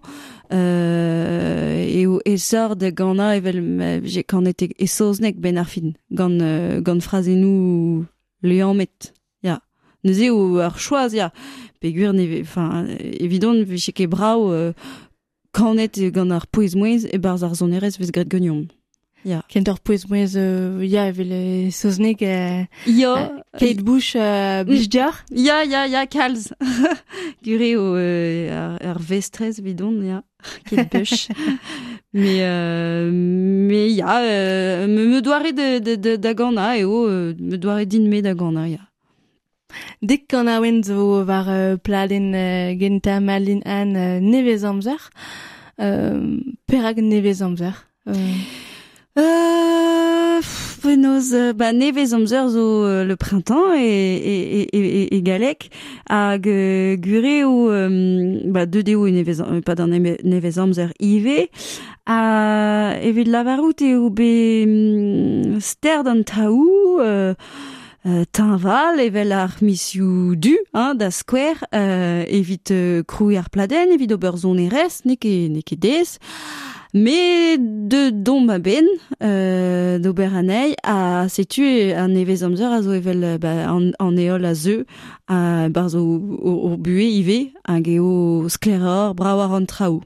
euh, 0.53 2.01
eo 2.01 2.21
ezor 2.25 2.77
de 2.77 2.91
gana 2.91 3.37
evel 3.37 3.61
je 4.05 4.23
kanet 4.23 4.63
e 4.63 4.69
esoznek 4.79 5.37
ben 5.39 5.59
ar 5.59 5.69
fin, 5.69 5.93
gant, 6.11 6.39
euh, 6.41 6.81
gant 6.81 7.01
frazenou 7.01 8.07
met 8.43 9.13
ya. 9.43 9.61
Neuze 10.05 10.27
eo 10.31 10.59
ar 10.59 10.79
choaz, 10.79 11.13
ya. 11.15 11.33
Peguer, 11.81 12.11
enfin, 12.43 12.87
évidemment, 13.01 13.65
chez 13.77 13.93
Kebrao, 13.93 14.53
euh, 14.53 14.73
kanet 15.53 15.99
gant 16.15 16.31
ar 16.31 16.47
poez 16.47 16.75
mouez 16.75 17.07
e 17.13 17.19
barz 17.19 17.43
ar 17.43 17.55
zonerez 17.55 17.99
vez 17.99 18.11
gret 18.11 18.29
gagnon. 18.29 18.67
Ya. 19.25 19.43
Kent 19.49 19.69
ar 19.69 19.81
pouez 19.81 20.07
mouez 20.09 20.33
euh, 20.37 20.81
ya 20.83 21.09
evel 21.09 21.71
soznek 21.73 22.23
euh, 22.23 22.65
ya 22.87 23.13
euh, 23.17 23.59
Kate 23.59 23.83
Bush 23.83 24.15
euh. 24.17 24.65
Ya 25.31 25.63
ya 25.65 25.87
ya 25.87 26.07
kalz. 26.07 26.53
Gure 27.45 27.77
o 27.77 27.97
euh, 27.97 28.79
ar, 28.81 28.91
ar 28.91 28.99
vestrez 28.99 29.61
bidon 29.61 30.01
ya 30.03 30.23
Kate 30.71 30.91
Bush. 30.99 31.29
mais 32.13 32.39
euh, 32.41 33.11
mais 33.13 33.91
ya 33.93 34.21
euh, 34.23 34.87
me 34.89 35.07
me 35.07 35.21
doare 35.21 35.53
de 35.53 35.79
de, 35.81 35.95
de 35.97 36.17
da 36.17 36.33
gana 36.33 36.77
e 36.79 36.85
o 36.85 37.07
me 37.39 37.57
doare 37.57 37.85
din 37.87 38.09
me 38.09 38.23
da 38.23 38.35
gana 38.35 38.69
ya. 38.69 38.90
Dik 40.03 40.29
kan 40.29 40.49
a 40.49 40.61
oen 40.61 40.83
zo 40.83 41.25
war 41.25 41.47
euh, 41.49 41.77
pladen 41.77 42.35
euh, 42.35 42.75
genta 42.79 43.21
malin 43.21 43.61
an 43.65 43.95
euh, 43.95 44.21
nevez 44.21 44.65
amzer. 44.65 45.11
Euh, 45.81 46.39
perak 46.67 46.97
nevez 46.99 47.43
amzer 47.43 47.87
euh... 48.09 48.13
Euh, 49.19 50.41
Venoz, 50.83 51.35
ba 51.55 51.73
nevez 51.73 52.15
amzer 52.15 52.49
zo 52.49 52.85
euh, 52.85 53.05
le 53.05 53.17
printemps 53.17 53.75
et, 53.75 53.83
et, 53.83 54.61
et, 54.63 55.03
et, 55.03 55.17
et 55.17 55.23
galek. 55.23 55.71
Hag 56.09 56.47
euh, 56.49 56.97
gure 56.97 57.49
ou 57.49 57.69
euh, 57.69 58.41
ba 58.47 58.67
deux 58.67 58.83
deo 58.83 59.07
e 59.07 59.11
nevez, 59.11 59.43
pas 59.65 59.75
d'un 59.75 59.89
nevez 59.89 60.59
amzer 60.59 60.93
ive 61.01 61.49
a 62.07 62.97
evit 63.03 63.25
lavarout 63.25 63.83
e 63.83 63.95
ou 63.97 64.11
be 64.11 64.65
mm, 64.67 65.61
ster 65.61 66.03
d'an 66.05 66.23
taou 66.23 66.99
euh, 67.01 67.35
euh, 68.07 68.25
tinval 68.33 69.01
evel 69.01 69.33
ar 69.33 69.57
misioù 69.61 70.37
du 70.37 70.57
hein, 70.75 70.95
da 70.95 71.11
skwer 71.11 71.57
euh, 71.75 72.25
evit 72.29 72.71
euh, 72.71 73.03
krouy 73.03 73.37
ar 73.37 73.51
pladen 73.51 73.93
evit 73.93 74.13
oberzon 74.13 74.59
erez 74.59 75.03
ne 75.05 75.15
ket, 75.15 75.51
ne 75.51 75.61
ket 75.61 75.81
dez 75.81 76.19
Me 76.93 77.57
de 77.57 78.11
dom 78.11 78.51
a 78.51 78.59
ben 78.59 78.85
euh, 79.23 80.01
d'ober 80.01 80.35
anei 80.35 80.75
a 80.83 81.29
setu 81.29 81.93
an 81.95 82.17
evez 82.19 82.43
amzer 82.43 82.73
a 82.73 82.83
zo 82.83 82.97
evel 82.99 83.39
ba, 83.39 83.53
an, 83.71 83.93
an 84.03 84.19
eol 84.19 84.45
a 84.45 84.55
zeu 84.59 84.83
a 85.29 85.69
barzo 85.71 86.03
o, 86.03 86.19
o, 86.43 86.73
o 86.73 86.77
bue 86.77 87.07
ive 87.21 87.53
hag 87.69 87.87
eo 87.95 88.49
skleror 88.51 89.15
brawar 89.15 89.55
an 89.55 89.71
traoù. 89.71 90.03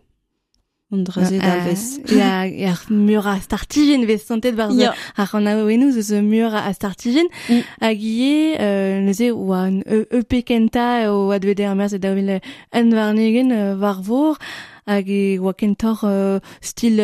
an 0.94 1.04
draze 1.04 1.38
da 1.38 1.56
vez. 1.66 1.98
Ya, 2.20 2.46
ya 2.46 2.74
mur 2.88 3.26
a 3.26 3.38
startijen 3.40 4.06
vez 4.06 4.22
santet 4.26 4.56
war 4.56 4.70
Ya. 4.72 4.94
Ar 5.16 5.34
an 5.34 5.46
aouenou 5.46 5.92
zo 5.92 6.02
zo 6.02 6.22
mur 6.22 6.54
a 6.54 6.72
startijen. 6.72 7.28
Hag 7.80 8.00
ie, 8.00 8.56
neuze 9.06 9.32
oa 9.32 9.64
an 9.68 9.82
EP 9.86 10.44
kenta 10.46 11.10
o 11.12 11.30
advede 11.30 11.66
ar 11.68 11.76
merz 11.76 11.94
e 11.94 11.98
daouel 11.98 12.40
en 12.72 12.94
varnegen 12.94 13.50
war 13.80 14.02
vor. 14.02 14.38
Hag 14.86 15.08
e 15.08 15.38
oa 15.38 15.54
kentor 15.54 16.04
stil 16.60 17.00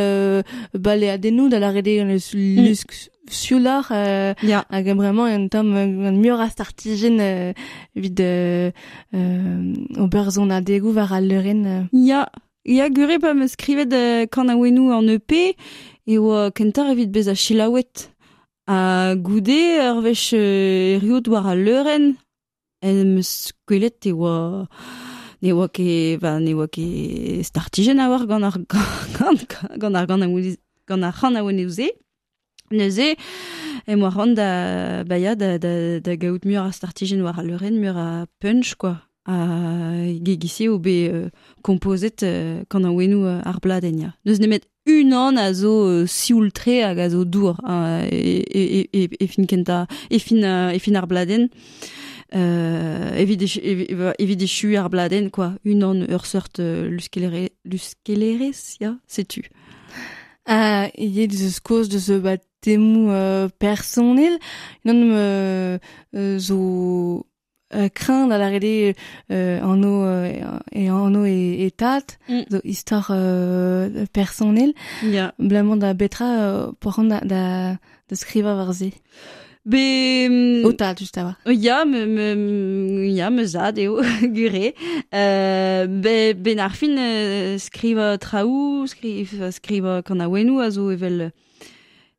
baleadennou 0.73 1.49
da 1.49 1.59
la 1.59 1.73
rede 1.73 2.01
lusk 2.07 3.11
sioular 3.31 3.89
euh, 3.93 4.35
yeah. 4.43 4.65
hag 4.71 4.87
vraiment 4.97 5.25
un 5.25 5.49
tom 5.49 5.75
un 5.75 6.13
mur 6.13 6.41
a 6.41 6.49
startijen 6.51 7.19
euh, 7.21 7.53
vid 7.95 8.21
euh, 8.21 8.71
berzon 9.13 10.51
a 10.51 10.61
degou 10.61 10.93
war 10.93 11.13
al 11.13 11.29
leuren. 11.29 11.89
Ya. 11.93 12.29
Ya 12.65 12.89
gure 12.89 13.19
pa 13.19 13.33
me 13.33 13.49
skrivet 13.49 13.89
de 13.89 14.27
kan 14.31 14.51
a 14.51 14.55
wenou 14.55 14.93
an 14.93 15.09
EP 15.09 15.57
e 16.07 16.19
oa 16.19 16.51
kentar 16.51 16.91
evit 16.93 17.11
bez 17.11 17.27
a 17.27 17.35
chilawet. 17.35 18.11
A 18.69 19.15
goude 19.17 19.81
ar 19.81 20.03
vech 20.05 20.35
uh, 20.35 20.97
eriout 21.01 21.27
war 21.29 21.47
a 21.47 21.55
leuren 21.57 22.19
en 22.83 23.15
me 23.15 23.23
kwelet 23.67 24.07
e 24.07 24.13
oa... 24.13 24.69
Ne 25.41 25.55
oa 25.57 25.71
ke, 25.73 26.19
va 26.21 26.37
ne 26.39 26.53
oa 26.53 26.69
ke 26.69 27.41
startigen 27.41 27.99
a 27.99 28.11
war 28.13 28.27
gant 28.29 28.45
ar 28.45 28.59
gant, 29.17 29.41
gant 29.81 29.97
ar 29.97 30.07
gant 30.07 30.23
a 30.23 30.29
gant 30.29 31.03
ar 31.03 31.15
c'han 31.17 31.37
a 31.37 31.41
wenouze. 31.41 31.89
Neuze, 32.71 33.17
e 33.89 33.95
moa 33.97 34.13
ran 34.13 34.35
da, 34.37 35.03
ba 35.09 35.17
ya, 35.17 35.35
da, 35.35 35.57
da, 35.57 35.99
da 35.99 36.13
gaout 36.15 36.45
mur 36.45 36.69
a 36.69 36.73
startigen 36.77 37.25
war 37.25 37.41
a 37.41 37.43
leuren, 37.43 37.81
mur 37.81 37.97
a 37.97 38.27
punch, 38.39 38.77
quoi. 38.77 39.01
A 39.27 40.07
gegisi 40.23 40.69
o 40.69 40.79
be 40.79 41.09
euh, 41.09 41.29
kompozet 41.63 42.23
euh, 42.23 42.63
gant 42.71 42.85
an 42.85 42.95
wenou 42.95 43.27
euh, 43.27 43.41
ar 43.45 43.61
bladen 43.61 43.99
ya 44.01 44.15
neus 44.25 44.41
nemet 44.41 44.65
a 44.87 45.53
zo 45.53 45.87
euh, 45.87 46.07
sioultre 46.07 46.83
hag 46.83 46.99
a 46.99 47.09
zo 47.11 47.25
dour 47.25 47.61
euh, 47.69 48.07
e 48.11 49.27
fin 49.29 49.47
kenta 49.47 49.87
e 50.11 50.19
fin, 50.19 50.43
euh, 50.43 50.73
e 50.75 50.79
fin 50.79 50.95
ar 50.95 51.07
bladen. 51.07 51.49
Euh, 52.35 53.13
e, 53.19 53.25
e 53.25 54.77
ar 54.77 54.91
bladen 54.91 55.31
quoi. 55.31 55.55
Un 55.67 55.83
an 55.83 55.95
ur 56.09 56.23
euh, 56.59 56.89
luskelere 56.89 57.51
luskelerez 57.65 58.79
ya 58.81 58.97
setu 59.07 59.51
Ah, 60.47 60.89
il 60.97 61.11
y 61.11 61.23
a 61.23 61.27
des 61.27 61.37
causes 61.63 61.89
de 61.89 61.99
ce 61.99 62.13
euh, 62.67 63.49
personnel. 63.59 64.39
Non, 64.85 64.95
euh, 65.13 65.79
euh, 66.17 66.39
zo 66.39 67.19
euh, 67.19 67.30
craindre 67.95 68.35
à 68.35 68.39
l'arrêt 68.39 68.95
euh, 69.31 69.61
en 69.63 69.83
eau 69.83 70.03
euh, 70.05 70.33
et 70.73 70.91
en 70.91 71.15
eau 71.15 71.25
et, 71.25 71.67
et 71.67 71.71
tat, 71.71 72.03
Mm. 72.29 72.43
histoire 72.65 73.11
euh, 73.15 74.07
personnelle. 74.13 74.73
ya 75.03 75.35
Blamant 75.39 75.77
da 75.77 75.95
betra 75.95 76.25
euh, 76.25 76.73
pour 76.81 76.95
rendre 76.95 77.11
da, 77.11 77.21
da, 77.25 77.77
da 78.09 78.17
skriva 78.17 78.55
varze. 78.55 78.91
be 79.65 80.29
mm, 80.29 80.65
Au 80.65 80.73
tat, 80.73 80.95
juste 80.99 81.19
avant. 81.19 81.35
Ya, 81.47 81.85
me, 81.85 82.07
me, 82.07 83.09
ya, 83.13 83.31
me 83.31 83.45
zad 83.45 83.79
eo, 83.79 84.01
gure. 84.23 84.73
Euh, 85.15 85.87
be, 85.87 86.33
ben 86.35 86.59
ar 86.61 86.75
fin 86.75 86.97
euh, 86.99 87.59
skriva 87.59 88.17
traoù, 88.19 88.87
skriva, 88.87 89.51
skriva 89.53 90.03
kan 90.03 90.21
a 90.21 90.71
zo 90.71 90.91
evel, 90.91 91.31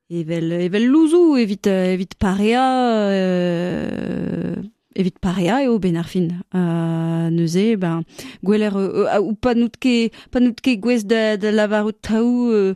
evel, 0.09 0.51
evel 0.51 0.85
louzou, 0.85 1.37
evit, 1.37 1.67
euh, 1.67 1.93
evit 1.93 2.13
parea, 2.19 3.09
euh, 3.09 4.55
evit 4.95 5.17
parea 5.21 5.61
eo 5.63 5.79
ben 5.79 5.97
ar 5.97 6.07
fin. 6.07 6.29
Euh, 6.55 7.29
neuze, 7.29 7.77
ben, 7.77 8.03
gweler, 8.43 8.75
euh, 8.75 9.19
ou 9.21 9.33
pa 9.33 9.55
nout 9.55 9.77
ket, 9.79 10.11
pa 10.31 10.39
nout 10.39 10.59
ket 10.61 10.81
gwez 10.81 11.05
da, 11.05 11.37
da 11.37 11.51
lavarout 11.51 12.01
traoù, 12.01 12.51
euh, 12.51 12.73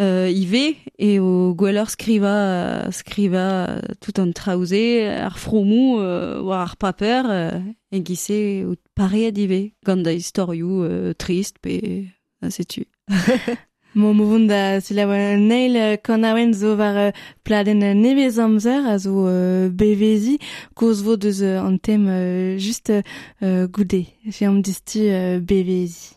euh, 0.00 0.28
ive 0.30 0.76
e 0.98 1.18
o 1.20 1.54
gweler 1.54 1.88
skriva 1.90 2.90
skriva 2.92 3.80
tout 4.00 4.18
an 4.18 4.32
traouze 4.32 5.06
ar 5.06 5.38
fromou 5.38 6.00
euh, 6.00 6.42
war 6.42 6.62
ar 6.62 6.76
paper 6.76 7.22
euh, 7.28 7.60
e 7.92 8.00
gise 8.02 8.66
o 8.66 8.74
pareet 8.94 9.38
ive 9.38 9.72
gant 9.86 10.02
da 10.02 10.12
istorioù 10.12 10.82
euh, 10.84 11.12
trist 11.14 11.58
pe 11.62 12.10
setu 12.50 12.84
Mo 13.94 14.12
mo 14.12 14.24
vont 14.26 14.46
da 14.48 14.80
sila 14.80 15.06
neil 15.38 15.76
euh, 15.76 15.96
kan 16.02 16.24
awen 16.24 16.52
zo 16.52 16.74
var 16.76 16.96
euh, 16.96 17.12
pladen 17.44 17.80
euh, 17.82 17.94
nevez 17.94 18.38
amzer 18.42 18.82
a 18.90 18.98
zo 18.98 19.28
euh, 19.28 19.68
bevezi 19.70 20.38
koz 20.74 21.02
vo 21.06 21.14
deus 21.16 21.40
an 21.42 21.78
tem 21.78 22.08
euh, 22.08 22.58
just 22.58 22.90
euh, 22.90 23.68
goude. 23.68 24.04
J'ai 24.26 24.46
am 24.46 24.62
disti 24.62 25.10
euh, 25.10 25.38
bevezi. 25.38 26.16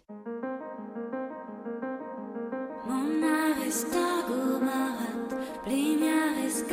Mon 2.87 3.21
aristogo 3.21 4.57
marat, 4.65 5.37
blimiaris 5.65 6.63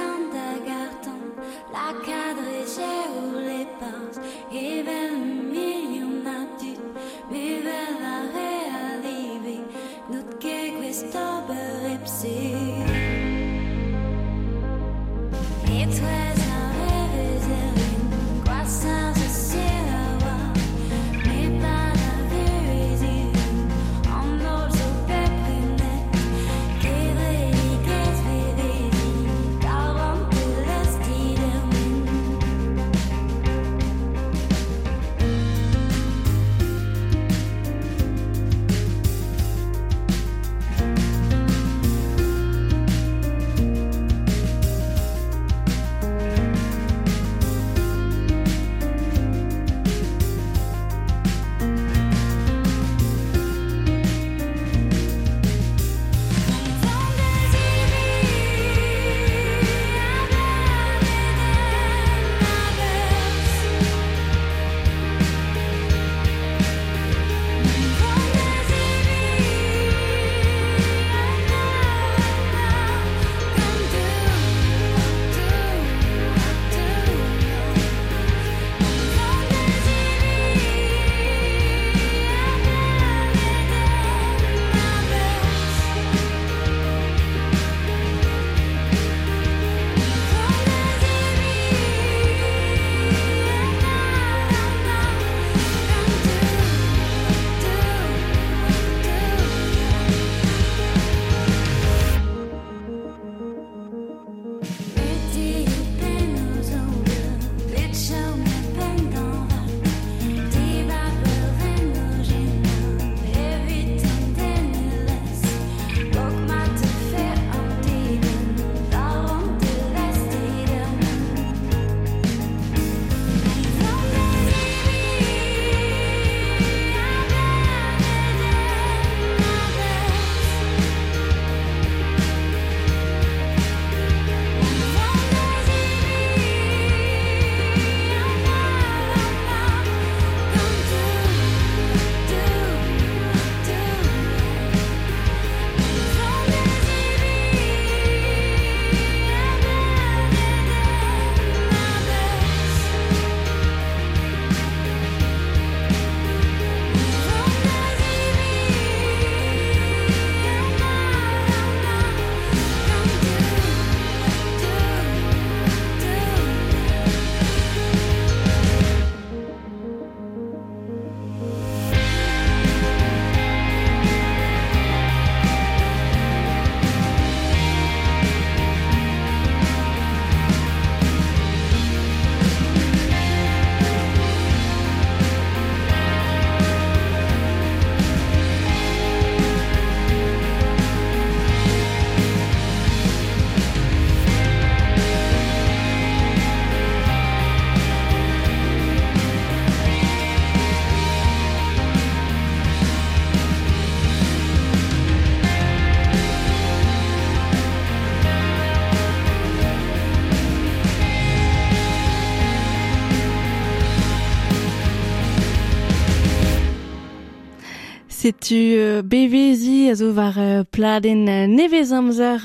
setu 218.24 218.54
euh, 218.56 219.02
bevezi 219.02 219.90
a 219.90 219.94
zo 219.94 220.14
war 220.16 220.38
euh, 220.38 220.64
pladen 220.64 221.28
euh, 221.28 221.46
nevez 221.46 221.92
amzer 221.92 222.40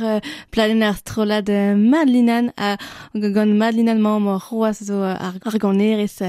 pladen 0.52 0.84
ar 0.84 0.98
strolad 1.00 1.48
Madlinan 1.78 2.52
a 2.58 2.76
gant 3.16 3.54
Madlinan 3.62 4.02
ma 4.04 4.18
mor 4.20 4.42
c'hoaz 4.44 4.84
zo 4.90 5.00
ar, 5.00 5.40
ar 5.40 5.58
ganerez 5.64 6.20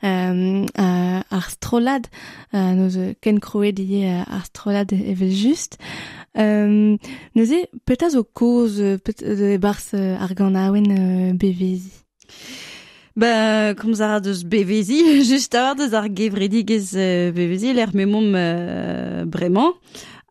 ar 0.00 1.46
strolad. 1.52 2.08
Noz 2.52 2.96
ken 3.20 3.42
kroet 3.44 3.78
ie 3.84 4.08
ar 4.24 4.44
strolad 4.48 4.96
evel 4.96 5.36
just. 5.36 5.76
Neuze 6.32 7.60
petaz 7.84 8.16
o 8.16 8.24
koz 8.24 8.80
e 8.80 9.58
bars 9.60 9.92
ar 9.94 10.32
gant 10.38 10.56
aouen 10.56 10.88
bevezi 11.36 11.92
Ben, 13.16 13.76
comme 13.76 13.94
ça, 13.94 14.18
de 14.18 14.32
ce 14.32 14.44
bevezi, 14.44 15.24
juste 15.24 15.54
avant 15.54 15.80
de 15.80 15.88
zarguer 15.88 16.28
vredig 16.28 16.68
et 16.70 16.80
ce 16.80 17.72
l'air 17.72 17.94
mes 17.94 18.06
mômes, 18.06 18.34
euh, 18.34 19.24
vraiment, 19.30 19.74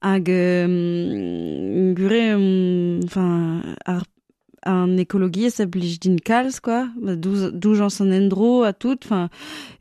hag, 0.02 0.26
gure, 0.26 0.34
euh, 0.34 1.94
mm, 2.38 3.00
mm, 3.00 3.06
enfin, 3.06 3.62
un 4.66 4.98
écologie 4.98 5.52
ça 5.52 5.64
oblige 5.64 6.00
d'une 6.00 6.20
calse 6.20 6.60
quoi. 6.60 6.88
Bah, 7.02 7.16
d'où 7.16 7.76
j'en 7.76 7.90
son 7.90 8.12
endro 8.12 8.64
à 8.64 8.74
tout 8.74 8.98
enfin 9.04 9.30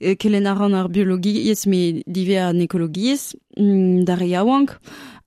euh, 0.03 0.15
qu'elle 0.15 0.35
est 0.35 0.41
naran 0.41 0.73
ar 0.73 0.89
biologie 0.89 1.43
yes 1.43 1.67
mais 1.67 2.03
divers 2.07 2.49
en 2.49 2.59
écologie 2.59 3.19
mm, 3.57 4.05
d'ariawank 4.05 4.71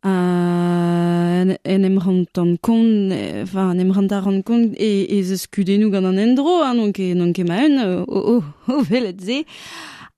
en, 0.06 1.56
en 1.64 1.84
em 1.84 1.98
ran 1.98 2.24
kon, 2.62 3.10
enfin, 3.42 3.72
en 3.72 3.80
em 3.80 3.92
ran 3.92 4.08
da 4.08 4.20
ran 4.22 4.42
kon, 4.46 4.70
e, 4.78 5.06
e 5.10 5.24
ze 5.24 5.38
skudennou 5.42 5.90
gant 5.90 6.06
an 6.06 6.20
endro, 6.22 6.62
hein, 6.64 6.76
donc, 6.76 7.00
e, 7.00 7.14
donc, 7.16 7.40
e 7.40 7.44
ma 7.44 7.64
un, 7.66 7.80
o, 8.06 8.20
o, 8.36 8.44
o, 8.74 8.84
velet 8.86 9.20
ze, 9.22 9.44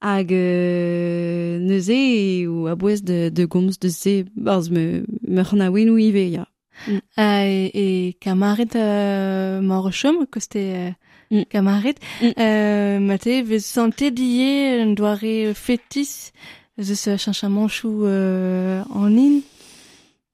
hag 0.04 0.32
euh, 0.32 1.58
neuze 1.60 2.47
ou 2.50 2.67
a 2.67 2.76
bouez 2.76 3.02
de, 3.02 3.30
de 3.30 3.45
gomz 3.45 3.80
de 3.80 3.89
ze, 3.89 4.26
barz 4.36 4.69
me, 4.69 5.06
me 5.23 5.41
ran 5.41 5.63
a 5.63 5.71
wenou 5.71 5.97
ive, 5.97 6.28
ya. 6.36 6.45
Mm. 6.86 7.02
Uh, 7.17 7.47
e, 7.47 7.71
e 7.73 8.13
kamaret 8.21 8.76
euh, 8.76 9.62
mor 9.62 9.89
chom, 9.95 10.26
koste 10.30 10.60
euh, 10.60 10.91
mm. 11.32 11.47
kamaret, 11.50 11.95
mm. 12.21 12.34
euh, 12.38 13.00
mate, 13.00 13.41
vez 13.47 13.63
sante 13.63 14.12
die, 14.12 14.93
doare 15.00 15.54
fetis, 15.56 16.34
zeus 16.78 17.08
chancha 17.17 17.47
chou 17.69 18.04
euh, 18.04 18.84
en 18.93 19.15
in, 19.15 19.41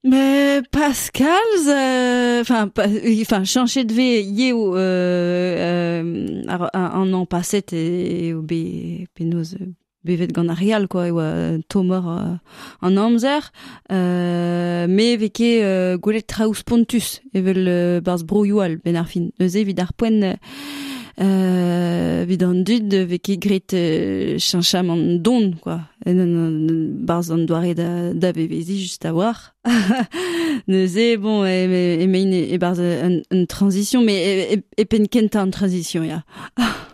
Mais 0.06 0.62
Pascal, 0.70 1.28
euh, 1.70 2.42
enfin, 2.42 2.70
enfin, 2.76 3.44
changer 3.46 3.86
de 3.86 3.94
ve 3.94 4.22
ye 4.22 4.52
ou 4.52 4.76
euh, 4.76 6.02
euh, 6.04 6.44
ar- 6.50 6.70
an 6.74 7.13
an 7.13 7.26
paset 7.26 7.72
e 7.72 8.34
o 8.36 8.42
be 8.42 9.08
penoz 9.16 9.56
euh, 9.56 9.72
bevet 10.04 10.28
gant 10.28 10.50
ar 10.50 10.58
real, 10.58 10.89
quoi, 10.89 11.08
oa 11.10 11.58
tomor 11.70 12.10
euh, 12.12 12.36
an 12.82 12.98
amzer, 12.98 13.50
euh, 13.94 14.88
me 14.88 15.16
veke 15.16 15.62
euh, 15.63 15.98
gwelet 15.98 16.28
traoù 16.28 16.54
spontus, 16.54 17.22
evel 17.34 17.63
euh, 17.70 18.02
barz 18.02 18.26
broioal 18.26 18.80
ben 18.84 18.98
ar 18.98 19.08
fin. 19.08 19.30
Euh, 21.21 22.23
vid 22.28 22.43
an 22.43 22.63
dud 22.65 22.93
veke 23.10 23.38
gret 23.39 23.73
euh, 23.73 24.38
chincham 24.39 24.89
an 24.89 25.02
don, 25.21 25.52
quoi. 25.62 25.80
En 26.06 26.19
an, 26.19 26.58
barz 27.06 27.32
an 27.32 27.45
doare 27.45 27.73
da, 27.76 28.13
da 28.13 28.32
bevezi 28.34 28.78
just 28.82 29.06
a 29.06 29.13
war. 29.13 29.54
Neuze, 30.67 31.17
bon, 31.17 31.45
e, 31.45 31.65
e, 31.67 32.04
e 32.04 32.08
mein 32.08 32.34
e, 32.34 32.43
e 32.54 32.58
barz 32.58 32.80
transition, 33.47 34.04
mais 34.04 34.17
e, 34.17 34.56
e, 34.56 34.63
e 34.82 34.86
pen 34.86 35.08
kenta 35.08 35.41
an 35.41 35.52
transition, 35.52 36.04
ya. 36.04 36.23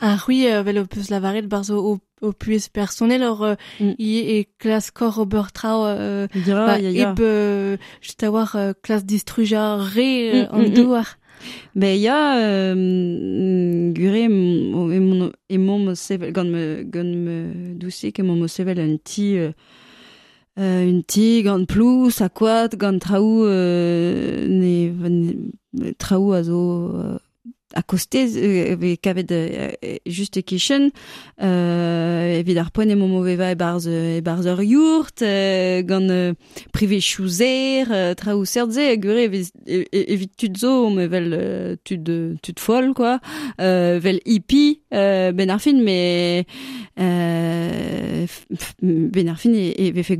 Ah 0.00 0.16
oui, 0.28 0.46
euh, 0.46 0.62
vel 0.62 0.78
o 0.78 0.86
peus 0.86 1.10
lavaret 1.10 1.42
barzo 1.42 1.74
o, 1.74 1.98
o 2.22 2.32
puis 2.32 2.62
or 2.76 3.42
euh, 3.42 3.54
Mm. 3.80 3.94
e 3.98 4.46
klas 4.60 4.92
kor 4.92 5.26
Trau 5.52 5.84
euh, 5.86 6.28
Ya, 6.46 6.54
ba, 6.54 6.78
ya, 6.80 6.90
ya. 6.90 7.10
eb 7.10 7.18
euh, 7.20 7.76
just 8.00 8.22
a 8.22 8.30
war 8.30 8.54
euh, 8.54 8.74
klas 8.80 9.04
distruja 9.04 9.76
re 9.76 10.30
euh, 10.32 10.46
Mm, 10.46 10.54
an 10.54 10.62
mm, 10.62 10.74
douar. 10.74 11.18
Be 11.74 11.96
ya 12.00 12.36
euh, 12.38 13.92
gure 13.92 14.24
emon 14.24 15.30
emon 15.48 15.94
sevel 15.94 16.32
gant 16.32 16.44
me 16.44 16.82
gant 16.82 17.04
me 17.04 17.74
dousi 17.74 18.12
ke 18.12 18.22
mon 18.22 18.46
sevel 18.48 18.80
un 18.80 18.96
ti 19.02 19.36
euh, 19.38 19.52
un 20.58 21.02
ti 21.06 21.42
gant 21.42 21.64
plus 21.66 22.20
a 22.20 22.28
kwat 22.28 22.76
gant 22.76 22.98
traou 22.98 23.44
euh, 23.44 24.46
ne, 24.48 24.90
ne 25.74 25.92
traou 25.92 26.32
a 26.32 26.42
zo 26.42 27.18
acosté 27.74 28.26
kavet 29.00 29.30
euh, 29.30 29.70
euh, 29.84 29.96
juste 30.06 30.42
kichen 30.42 30.90
euh 31.42 32.38
evit 32.38 32.58
ar 32.58 32.70
poen 32.70 32.90
emo 32.90 33.06
moveva 33.06 33.50
e 33.52 33.56
barz 33.58 33.86
e 33.88 34.20
barz 34.24 34.46
ur 34.46 34.62
yurt 34.62 35.22
gant 35.88 36.34
privé 36.72 37.00
chouzer 37.00 38.14
trao 38.16 38.44
serze 38.44 38.96
gure 38.98 39.28
evit 39.28 40.32
tutzo 40.36 40.90
mevel 40.90 41.78
tud 41.84 42.08
tud 42.42 42.58
fol 42.58 42.94
quoi. 42.94 43.18
Vel 43.58 44.20
hippie 44.24 44.82
ben 44.90 45.50
mais 45.82 46.46
ben 48.82 49.28
ar 49.28 49.38
fin 49.38 49.54
e 49.54 49.92
vefe 49.92 50.16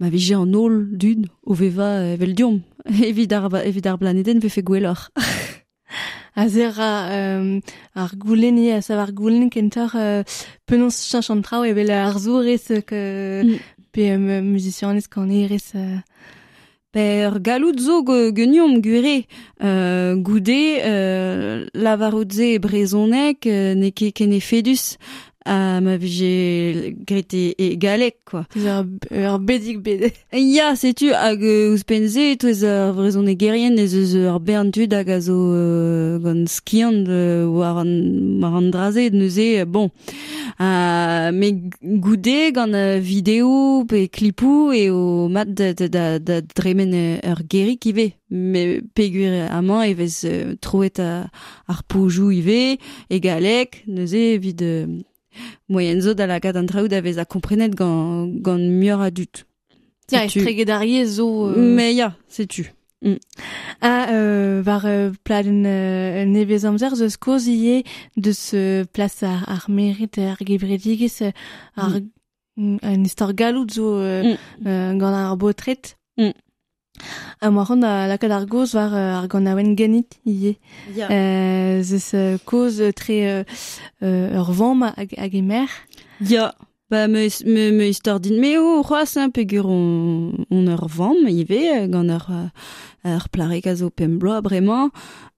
ma 0.00 0.08
vije 0.12 0.36
an 0.36 0.54
ol 0.54 0.84
dud 1.00 1.26
o 1.42 1.54
veva 1.54 1.88
evel 2.14 2.34
diom. 2.36 2.60
Evit 3.10 3.32
ar, 3.32 3.48
evit 3.64 3.86
ar 3.86 3.98
blaneden 3.98 4.42
vefe 4.44 4.62
gwelloc'h. 4.62 5.08
a 6.40 6.48
zera 6.48 6.90
euh, 7.16 7.60
ar 7.94 8.12
goulenni 8.20 8.70
a 8.72 8.82
sav 8.84 9.00
ar 9.00 9.12
goulenn 9.16 9.48
kentor 9.50 9.96
euh, 9.96 10.22
penons 10.68 10.96
chanchan 11.10 11.40
trao 11.42 11.64
evel 11.64 11.90
ar 11.90 12.18
zourez 12.20 12.68
ke 12.84 13.00
mm. 13.42 13.56
pe 13.92 14.12
um, 14.14 14.26
musicianez 14.52 15.08
kan 15.08 15.30
erez 15.30 15.72
euh... 15.74 16.00
Per 16.96 17.40
galout 17.44 17.76
zo 17.76 18.00
geniom 18.32 18.78
gure 18.80 19.26
euh, 19.62 20.16
goude 20.16 20.80
euh, 20.80 21.66
lavarout 21.74 22.32
ze 22.32 22.56
brezonek 22.58 23.44
euh, 23.46 23.74
ne 23.74 23.90
ke 23.90 24.14
kene 24.16 24.40
fedus. 24.40 24.96
Euh, 24.96 25.25
a 25.46 25.80
ma 25.80 25.94
vije 25.96 26.94
grete 27.06 27.54
e 27.58 27.76
galek, 27.78 28.16
quoi. 28.26 28.42
Ur, 28.58 28.84
ur 29.14 29.38
bedik 29.38 29.78
bede. 29.86 30.10
Ya, 30.32 30.74
setu, 30.76 31.12
hag 31.14 31.42
eus 31.46 31.84
penze, 31.86 32.34
toez 32.42 32.64
ur 32.66 32.92
vrezon 32.96 33.30
e 33.30 33.36
gerien 33.38 33.78
ez 33.78 33.94
eus 33.94 34.16
ur 34.18 34.40
bern 34.42 34.72
tud 34.74 34.92
hag 34.96 35.08
a 35.14 35.20
zo 35.22 35.36
euh, 35.54 36.18
gant 36.24 36.50
skiant 36.50 37.06
euh, 37.06 37.46
war 37.46 37.78
an, 37.84 37.94
war 38.42 38.58
an 38.58 38.72
draze, 38.74 39.06
neuze, 39.14 39.64
bon. 39.70 39.90
Uh, 40.58 41.30
me 41.36 41.52
goude 42.02 42.52
gant 42.56 42.74
uh, 42.74 42.98
video 42.98 43.84
pe 43.88 44.06
klipou 44.08 44.74
e 44.74 44.88
o 44.90 45.28
mat 45.30 45.54
da, 45.54 45.72
da, 45.76 45.88
da, 45.88 46.06
da 46.18 46.40
dremen 46.42 46.94
ur 47.22 47.44
geri 47.48 47.78
kive. 47.78 48.10
Me 48.30 48.80
peguir 48.98 49.46
amañ 49.54 49.92
evez 49.92 50.24
euh, 50.26 50.56
troet 50.60 50.98
a, 50.98 51.28
ar 51.70 51.84
poujou 51.86 52.32
ive 52.34 52.78
e 53.08 53.20
galek, 53.22 53.84
neuze 53.86 54.32
evit... 54.34 54.62
Euh, 54.66 55.04
moyen 55.68 56.00
zo 56.00 56.14
da 56.14 56.26
la 56.26 56.40
gad 56.40 56.56
an 56.56 56.66
traoù 56.66 56.88
da 56.88 57.00
vez 57.00 57.18
a 57.18 57.24
komprenet 57.24 57.74
gant, 57.74 58.28
gant 58.42 58.58
muur 58.58 59.00
adut. 59.00 59.44
Tiens, 60.06 60.24
e 60.24 60.28
Setu. 60.28 60.44
tregedariez 60.44 61.06
zo... 61.06 61.48
Euh, 61.48 61.74
Mais 61.74 61.94
ya, 61.94 62.14
sais-tu. 62.28 62.72
Ah, 63.82 64.06
euh, 64.10 64.62
var 64.64 64.84
euh, 64.86 65.12
pladen 65.22 65.64
euh, 65.66 66.24
nevez 66.24 66.64
amzer 66.64 66.94
zeus 66.96 67.16
koz 67.16 67.46
ie 67.46 67.84
deus 68.16 68.52
euh, 68.54 68.84
plas 68.92 69.22
ar, 69.22 69.44
ar 69.48 69.66
merit 69.68 70.18
ar 70.18 70.38
ar 71.76 72.00
mm. 72.56 72.78
an 72.82 73.04
istor 73.04 73.34
galout 73.34 73.70
zo 73.70 73.98
euh, 74.00 74.22
Mm. 74.24 74.66
euh, 74.66 74.94
gant 74.94 75.14
ar 75.14 75.36
botret. 75.36 75.96
Mm. 76.16 76.32
A 77.40 77.50
moa 77.50 77.66
c'hant 77.66 77.84
a 77.84 78.06
lakaat 78.10 78.32
ar 78.32 78.46
goz 78.46 78.74
war 78.74 78.92
ar 78.94 79.26
gant 79.28 79.46
aouen 79.46 79.74
ganit 79.76 80.18
ie. 80.24 80.56
Yeah. 80.94 81.10
Euh, 81.10 81.82
zeus 81.82 82.12
euh, 82.14 82.38
koz 82.44 82.80
tre 82.96 83.44
euh, 84.02 84.38
ur 84.40 84.52
vamm 84.52 84.82
hag, 84.96 85.14
hag 85.18 85.34
e 85.34 85.42
mer. 85.42 85.68
Ya, 86.20 86.26
yeah. 86.30 86.52
ba 86.90 87.08
me, 87.08 87.28
me, 87.44 87.70
me 87.72 87.88
istor 87.90 88.20
din 88.20 88.40
me 88.40 88.56
o 88.58 88.82
c'hoaz 88.82 89.16
un 89.16 89.30
pegur 89.30 89.66
on, 89.66 90.46
on 90.50 90.68
ur 90.68 90.86
vamm 90.88 91.28
ive 91.28 91.88
gant 91.90 92.14
ur, 92.16 92.26
ur 93.04 93.28
plarek 93.34 93.66
a 93.66 93.74
zo 93.74 93.90
pembloa 93.90 94.40
bremañ 94.40 94.90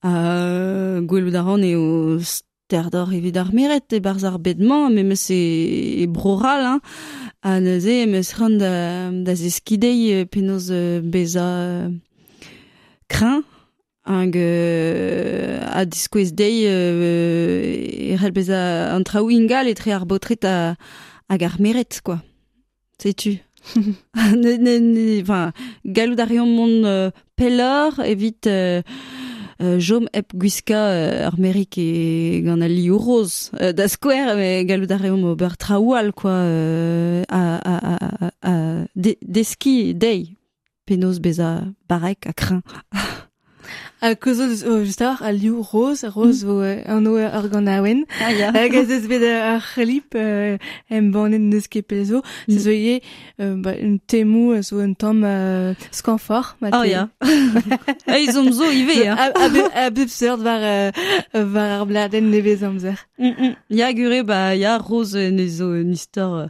Euh, 0.05 1.01
gwelout 1.03 1.35
a 1.35 1.43
ran 1.43 1.65
eo 1.67 2.21
sterdor 2.23 3.11
evit 3.11 3.37
ar 3.37 3.51
meret 3.51 3.91
e 3.91 3.99
barzar 3.99 4.39
bedman, 4.39 4.95
me 4.95 5.03
me 5.03 5.17
se 5.17 5.35
e 5.35 6.07
broral, 6.07 6.63
hein. 6.69 6.81
A 7.43 7.61
neuze 7.61 8.07
meus 8.07 8.33
ran 8.39 8.59
da, 8.59 9.11
da 9.13 9.35
zeskidei 9.35 10.13
euh, 10.13 10.25
penaos 10.25 10.71
euh, 10.71 11.01
beza 11.01 11.45
euh, 11.45 11.91
krin 13.09 13.43
hag 14.05 14.37
a 14.37 15.85
diskouez 15.85 16.33
dei 16.33 16.65
e 16.65 18.17
c'hell 18.17 18.33
beza 18.33 18.59
an 18.95 19.05
traoù 19.05 19.31
ingal 19.31 19.69
e 19.69 19.75
tre 19.77 19.93
ar 19.93 20.07
botret 20.09 20.45
a, 20.49 20.77
hag 21.29 21.43
ar 21.45 21.61
meret, 21.61 22.01
quoi. 22.03 22.19
Sais-tu 22.99 23.39
ne, 23.77 24.57
ne, 24.57 24.79
ne, 24.79 25.21
enfin, 25.21 25.53
galout 25.85 26.21
a 26.21 26.25
reomp 26.25 26.49
mont 26.49 27.13
pellor 27.37 28.01
evit 28.01 28.47
euh, 28.47 28.83
euh, 29.61 29.81
Jom 29.81 30.07
ep 30.15 30.37
guiska 30.39 30.79
euh, 30.79 31.27
ar 31.27 31.39
merik 31.39 31.79
e 31.83 32.43
gant 32.47 32.61
al 32.63 32.71
liou 32.71 32.99
roz 33.03 33.51
euh, 33.59 33.73
da 33.73 33.89
skwer 33.91 34.37
me 34.39 34.63
galoudarium 34.63 35.25
o 35.27 35.35
ber 35.35 35.57
traoual 35.59 36.13
quoi 36.13 36.37
a, 37.29 38.53
deski 38.95 39.95
dei 39.95 40.37
Penos 40.87 41.19
beza 41.19 41.65
barek 41.89 42.29
a 42.31 42.33
craint 42.33 42.63
a 44.01 44.15
kozo 44.15 44.45
uh, 44.45 44.85
just 44.85 45.03
ar 45.03 45.23
a 45.23 45.33
liou 45.33 45.63
roz, 45.63 46.05
roz 46.15 46.45
vo 46.45 46.61
uh, 46.63 46.83
an 46.87 47.07
o 47.07 47.17
ar 47.17 47.49
gant 47.49 47.69
aouen 47.69 48.05
Ah, 48.21 48.31
ya. 48.33 48.53
Yeah. 48.55 48.69
Gaz 48.69 48.91
eus 48.91 49.07
bet 49.09 49.23
ar 49.25 49.61
c'helip 49.75 50.15
euh, 50.15 50.59
em 50.91 51.11
banen 51.11 51.49
neus 51.51 51.67
ket 51.69 51.87
pezo 51.87 52.23
Mm. 52.49 52.53
Se 52.55 52.59
zo 52.61 52.71
ye 52.71 53.01
euh, 53.41 53.57
ba, 53.57 53.73
un 53.83 53.99
temou 54.07 54.63
zo 54.63 54.79
un 54.81 54.95
tom 54.95 55.23
euh, 55.25 55.75
skanfor. 55.91 56.57
Ah, 56.63 56.87
ya. 56.87 57.09
Eiz 58.07 58.37
om 58.37 58.53
zo 58.53 58.71
ive, 58.71 59.05
ya. 59.05 59.15
A 59.19 59.27
a, 59.35 59.87
a 59.87 59.91
bep 59.91 60.09
seurt 60.09 60.41
var, 60.43 60.61
euh, 60.63 60.91
var 61.35 61.81
ar 61.81 61.87
bladen 61.87 62.31
nevez 62.31 62.63
amzer. 62.63 62.99
Mm 63.19 63.33
-mm. 63.33 63.57
Ya 63.71 63.93
gure, 63.93 64.23
ba, 64.25 64.55
ya 64.55 64.79
rose 64.79 65.31
ne 65.31 65.49
zo 65.49 65.73
un 65.73 65.91
nistor... 65.91 66.39
euh... 66.39 66.49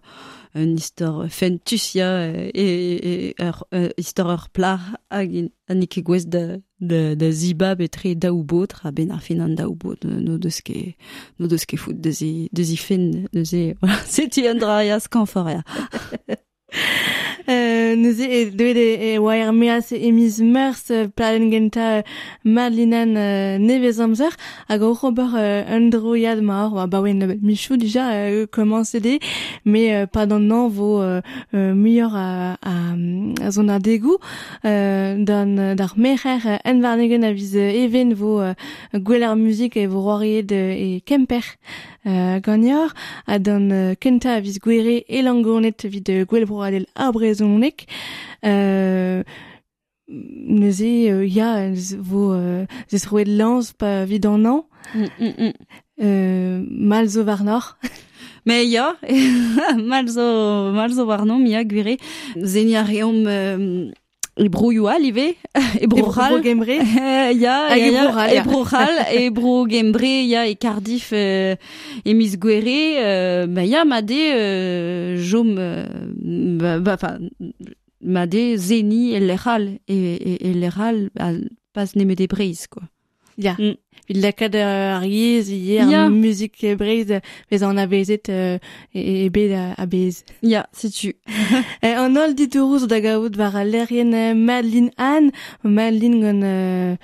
un 0.58 0.74
istor 0.76 1.28
fentusia 1.30 2.08
e, 2.28 2.64
e, 2.64 3.12
ur, 3.42 3.62
istor 3.96 4.32
ur 4.34 4.48
plar 4.52 4.80
hag 5.10 5.34
an 5.70 5.84
ike 5.84 6.02
gwez 6.06 6.26
da, 6.26 6.58
da, 6.80 7.14
da 7.18 7.30
ziba 7.30 7.74
betre 7.78 8.14
daou 8.14 8.42
bot 8.42 8.74
a 8.82 8.92
ben 8.92 9.12
ar 9.14 9.22
fin 9.24 9.42
an 9.44 9.56
daou 9.58 9.74
bot 9.78 10.04
no 10.08 10.38
deus 10.42 10.60
ket 10.66 10.96
no 11.38 11.48
deus 11.50 11.66
ket 11.68 11.82
fout 11.82 12.00
deus 12.04 12.22
i, 12.26 12.48
deus 12.52 12.74
i 12.74 12.78
fen 12.80 13.08
deus 13.32 13.54
i 13.54 13.64
voilà, 13.80 14.00
seti 14.06 14.48
an 14.50 14.60
dra 14.62 14.82
ya 14.86 15.00
skanfor 15.02 15.50
ya. 15.56 15.62
Neuze 17.48 18.26
e 18.28 18.50
deuet 18.50 18.76
e 18.76 19.18
oaer 19.18 19.52
meaz 19.52 19.88
emiz 19.92 20.38
meurs 20.38 20.84
plaren 21.16 21.48
genta 21.50 22.02
marlinan 22.44 23.14
nevez 23.64 23.98
amzer 24.04 24.36
hag 24.68 24.82
o 24.82 24.92
c'hober 24.94 25.32
un 25.72 25.88
dro 25.88 26.12
yad 26.14 26.42
ma 26.42 26.66
or 26.68 26.86
baouen 26.86 27.40
michou 27.40 27.78
dija 27.80 28.04
koman 28.52 28.84
mais 28.84 29.18
me 29.64 30.06
pa 30.12 30.26
dan 30.26 30.46
nan 30.46 30.68
vo 30.68 31.22
mior 31.52 32.12
a 32.12 33.50
zon 33.50 33.70
ar 33.70 33.80
degou. 33.80 34.18
Dan 34.62 35.74
d'ar 35.76 35.94
merer 35.96 36.60
en 36.64 36.82
varnegen 36.82 37.24
a 37.24 37.32
viz 37.32 37.54
even 37.54 38.12
vo 38.14 38.52
gweler 38.92 39.34
muzik 39.36 39.76
e 39.76 39.86
vo 39.86 40.04
roaried 40.04 40.52
e 40.52 41.00
kemper. 41.00 41.56
Uh, 42.08 42.40
gagnor 42.40 42.94
euh, 43.70 43.94
kenta 44.00 44.32
a 44.38 44.40
viz 44.40 44.56
gwere 44.64 45.02
e 45.04 45.20
vid 45.92 46.08
uh, 46.08 46.24
gwelbro 46.24 46.62
adel 46.64 46.86
abrezonek. 46.96 47.84
Uh, 48.40 49.20
mm, 50.08 50.56
neuze 50.62 50.88
uh, 51.12 51.26
ya 51.28 51.68
vo 52.00 52.32
uh, 52.32 52.64
zes 52.88 53.04
roet 53.10 53.28
lanz 53.28 53.74
an 53.76 54.46
an. 54.46 54.64
Mm, 54.94 55.10
mm, 55.20 55.34
mm. 55.38 55.52
Uh, 56.00 56.64
mal 56.88 57.06
zo 57.08 57.24
varnor. 57.24 57.76
Ya, 58.48 58.96
mal 59.76 60.08
Ebroioa, 64.38 64.98
live, 64.98 65.34
Ebrojal. 65.80 66.38
Ebrogembre. 66.38 66.68
Ya, 66.68 67.32
ya, 67.32 67.68
Ebrojal, 68.34 68.90
ya, 70.26 70.46
et 70.46 70.54
Cardiff, 70.54 71.10
euh, 71.12 71.56
et 72.04 72.14
Miss 72.14 72.38
Guerre, 72.38 72.64
euh, 72.66 73.46
bah, 73.46 73.62
ben, 73.62 73.64
ya, 73.64 73.84
Madé, 73.84 74.32
euh, 74.32 75.16
Jom, 75.18 75.54
ben, 75.56 76.80
ben, 76.80 76.94
enfin, 76.94 77.18
Zeni, 78.56 79.12
et 79.12 79.20
Leral, 79.20 79.78
et, 79.88 79.94
et, 79.94 80.48
et 80.48 80.54
des 82.14 82.26
brises, 82.26 82.66
quoi. 82.66 82.82
Ya. 83.38 83.54
Mm. 83.58 83.76
Vid 84.08 84.16
lakad 84.22 84.54
ar 84.56 85.04
yez, 85.04 85.48
hier 85.48 85.86
yeah. 85.86 86.08
muzik 86.08 86.56
brez, 86.78 87.20
vez 87.50 87.62
an 87.62 87.76
avezet 87.78 88.28
e, 88.28 88.58
e 88.94 89.28
bet 89.28 89.52
a 89.78 89.86
bez. 89.86 90.24
Ya, 90.42 90.64
setu. 90.72 91.12
e, 91.82 91.92
an 91.94 92.16
ol 92.16 92.34
dit 92.34 92.56
oroz 92.56 92.88
da 92.88 92.98
gaout 93.04 93.36
war 93.38 93.54
a 93.54 93.64
lerien 93.64 94.10
Madeline 94.34 94.90
Anne, 94.96 95.30
Madeline 95.62 96.20
gant 96.20 96.42
euh, 96.42 96.96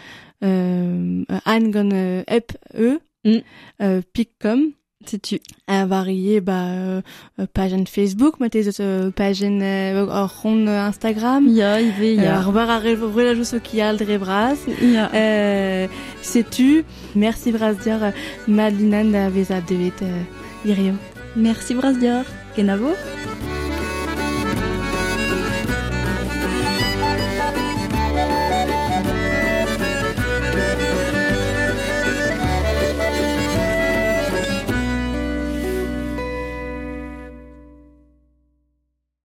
euh, 0.43 1.41
Anne 1.45 1.71
gant 1.71 1.93
euh, 1.93 2.25
ep 2.27 2.57
e, 2.75 2.99
mm. 3.25 3.43
euh, 3.83 4.01
pik 4.13 4.31
kom. 4.41 4.73
ditu 5.07 5.39
avarié 5.67 6.41
ba 6.41 6.67
euh, 6.67 7.01
euh 7.39 7.47
pagen 7.53 7.87
Facebook 7.87 8.41
ma 8.41 8.49
tez 8.49 8.69
euh, 8.81 9.11
pagen 9.11 9.61
euh, 9.63 10.27
rond 10.43 10.67
Instagram. 10.67 11.49
Ya 11.49 11.81
ive 11.81 12.15
ya. 12.17 12.39
Arbar 12.39 12.71
a 12.71 12.79
revre 12.79 13.23
la 13.23 13.35
joso 13.35 13.61
ki 13.61 13.81
al 13.81 13.97
dre 13.97 14.19
bras. 14.19 14.59
Ya. 14.83 15.11
Euh, 15.15 15.87
sais-tu 16.23 16.85
merci 17.15 17.53
bras 17.53 17.75
diar 17.75 18.13
Madlinan 18.47 19.13
da 19.13 19.29
veza 19.31 19.61
devet 19.61 20.03
euh, 20.03 20.23
irio. 20.65 20.95
Merci 21.37 21.75
bras 21.75 21.95
diar 21.95 22.25
kenavo. 22.57 22.95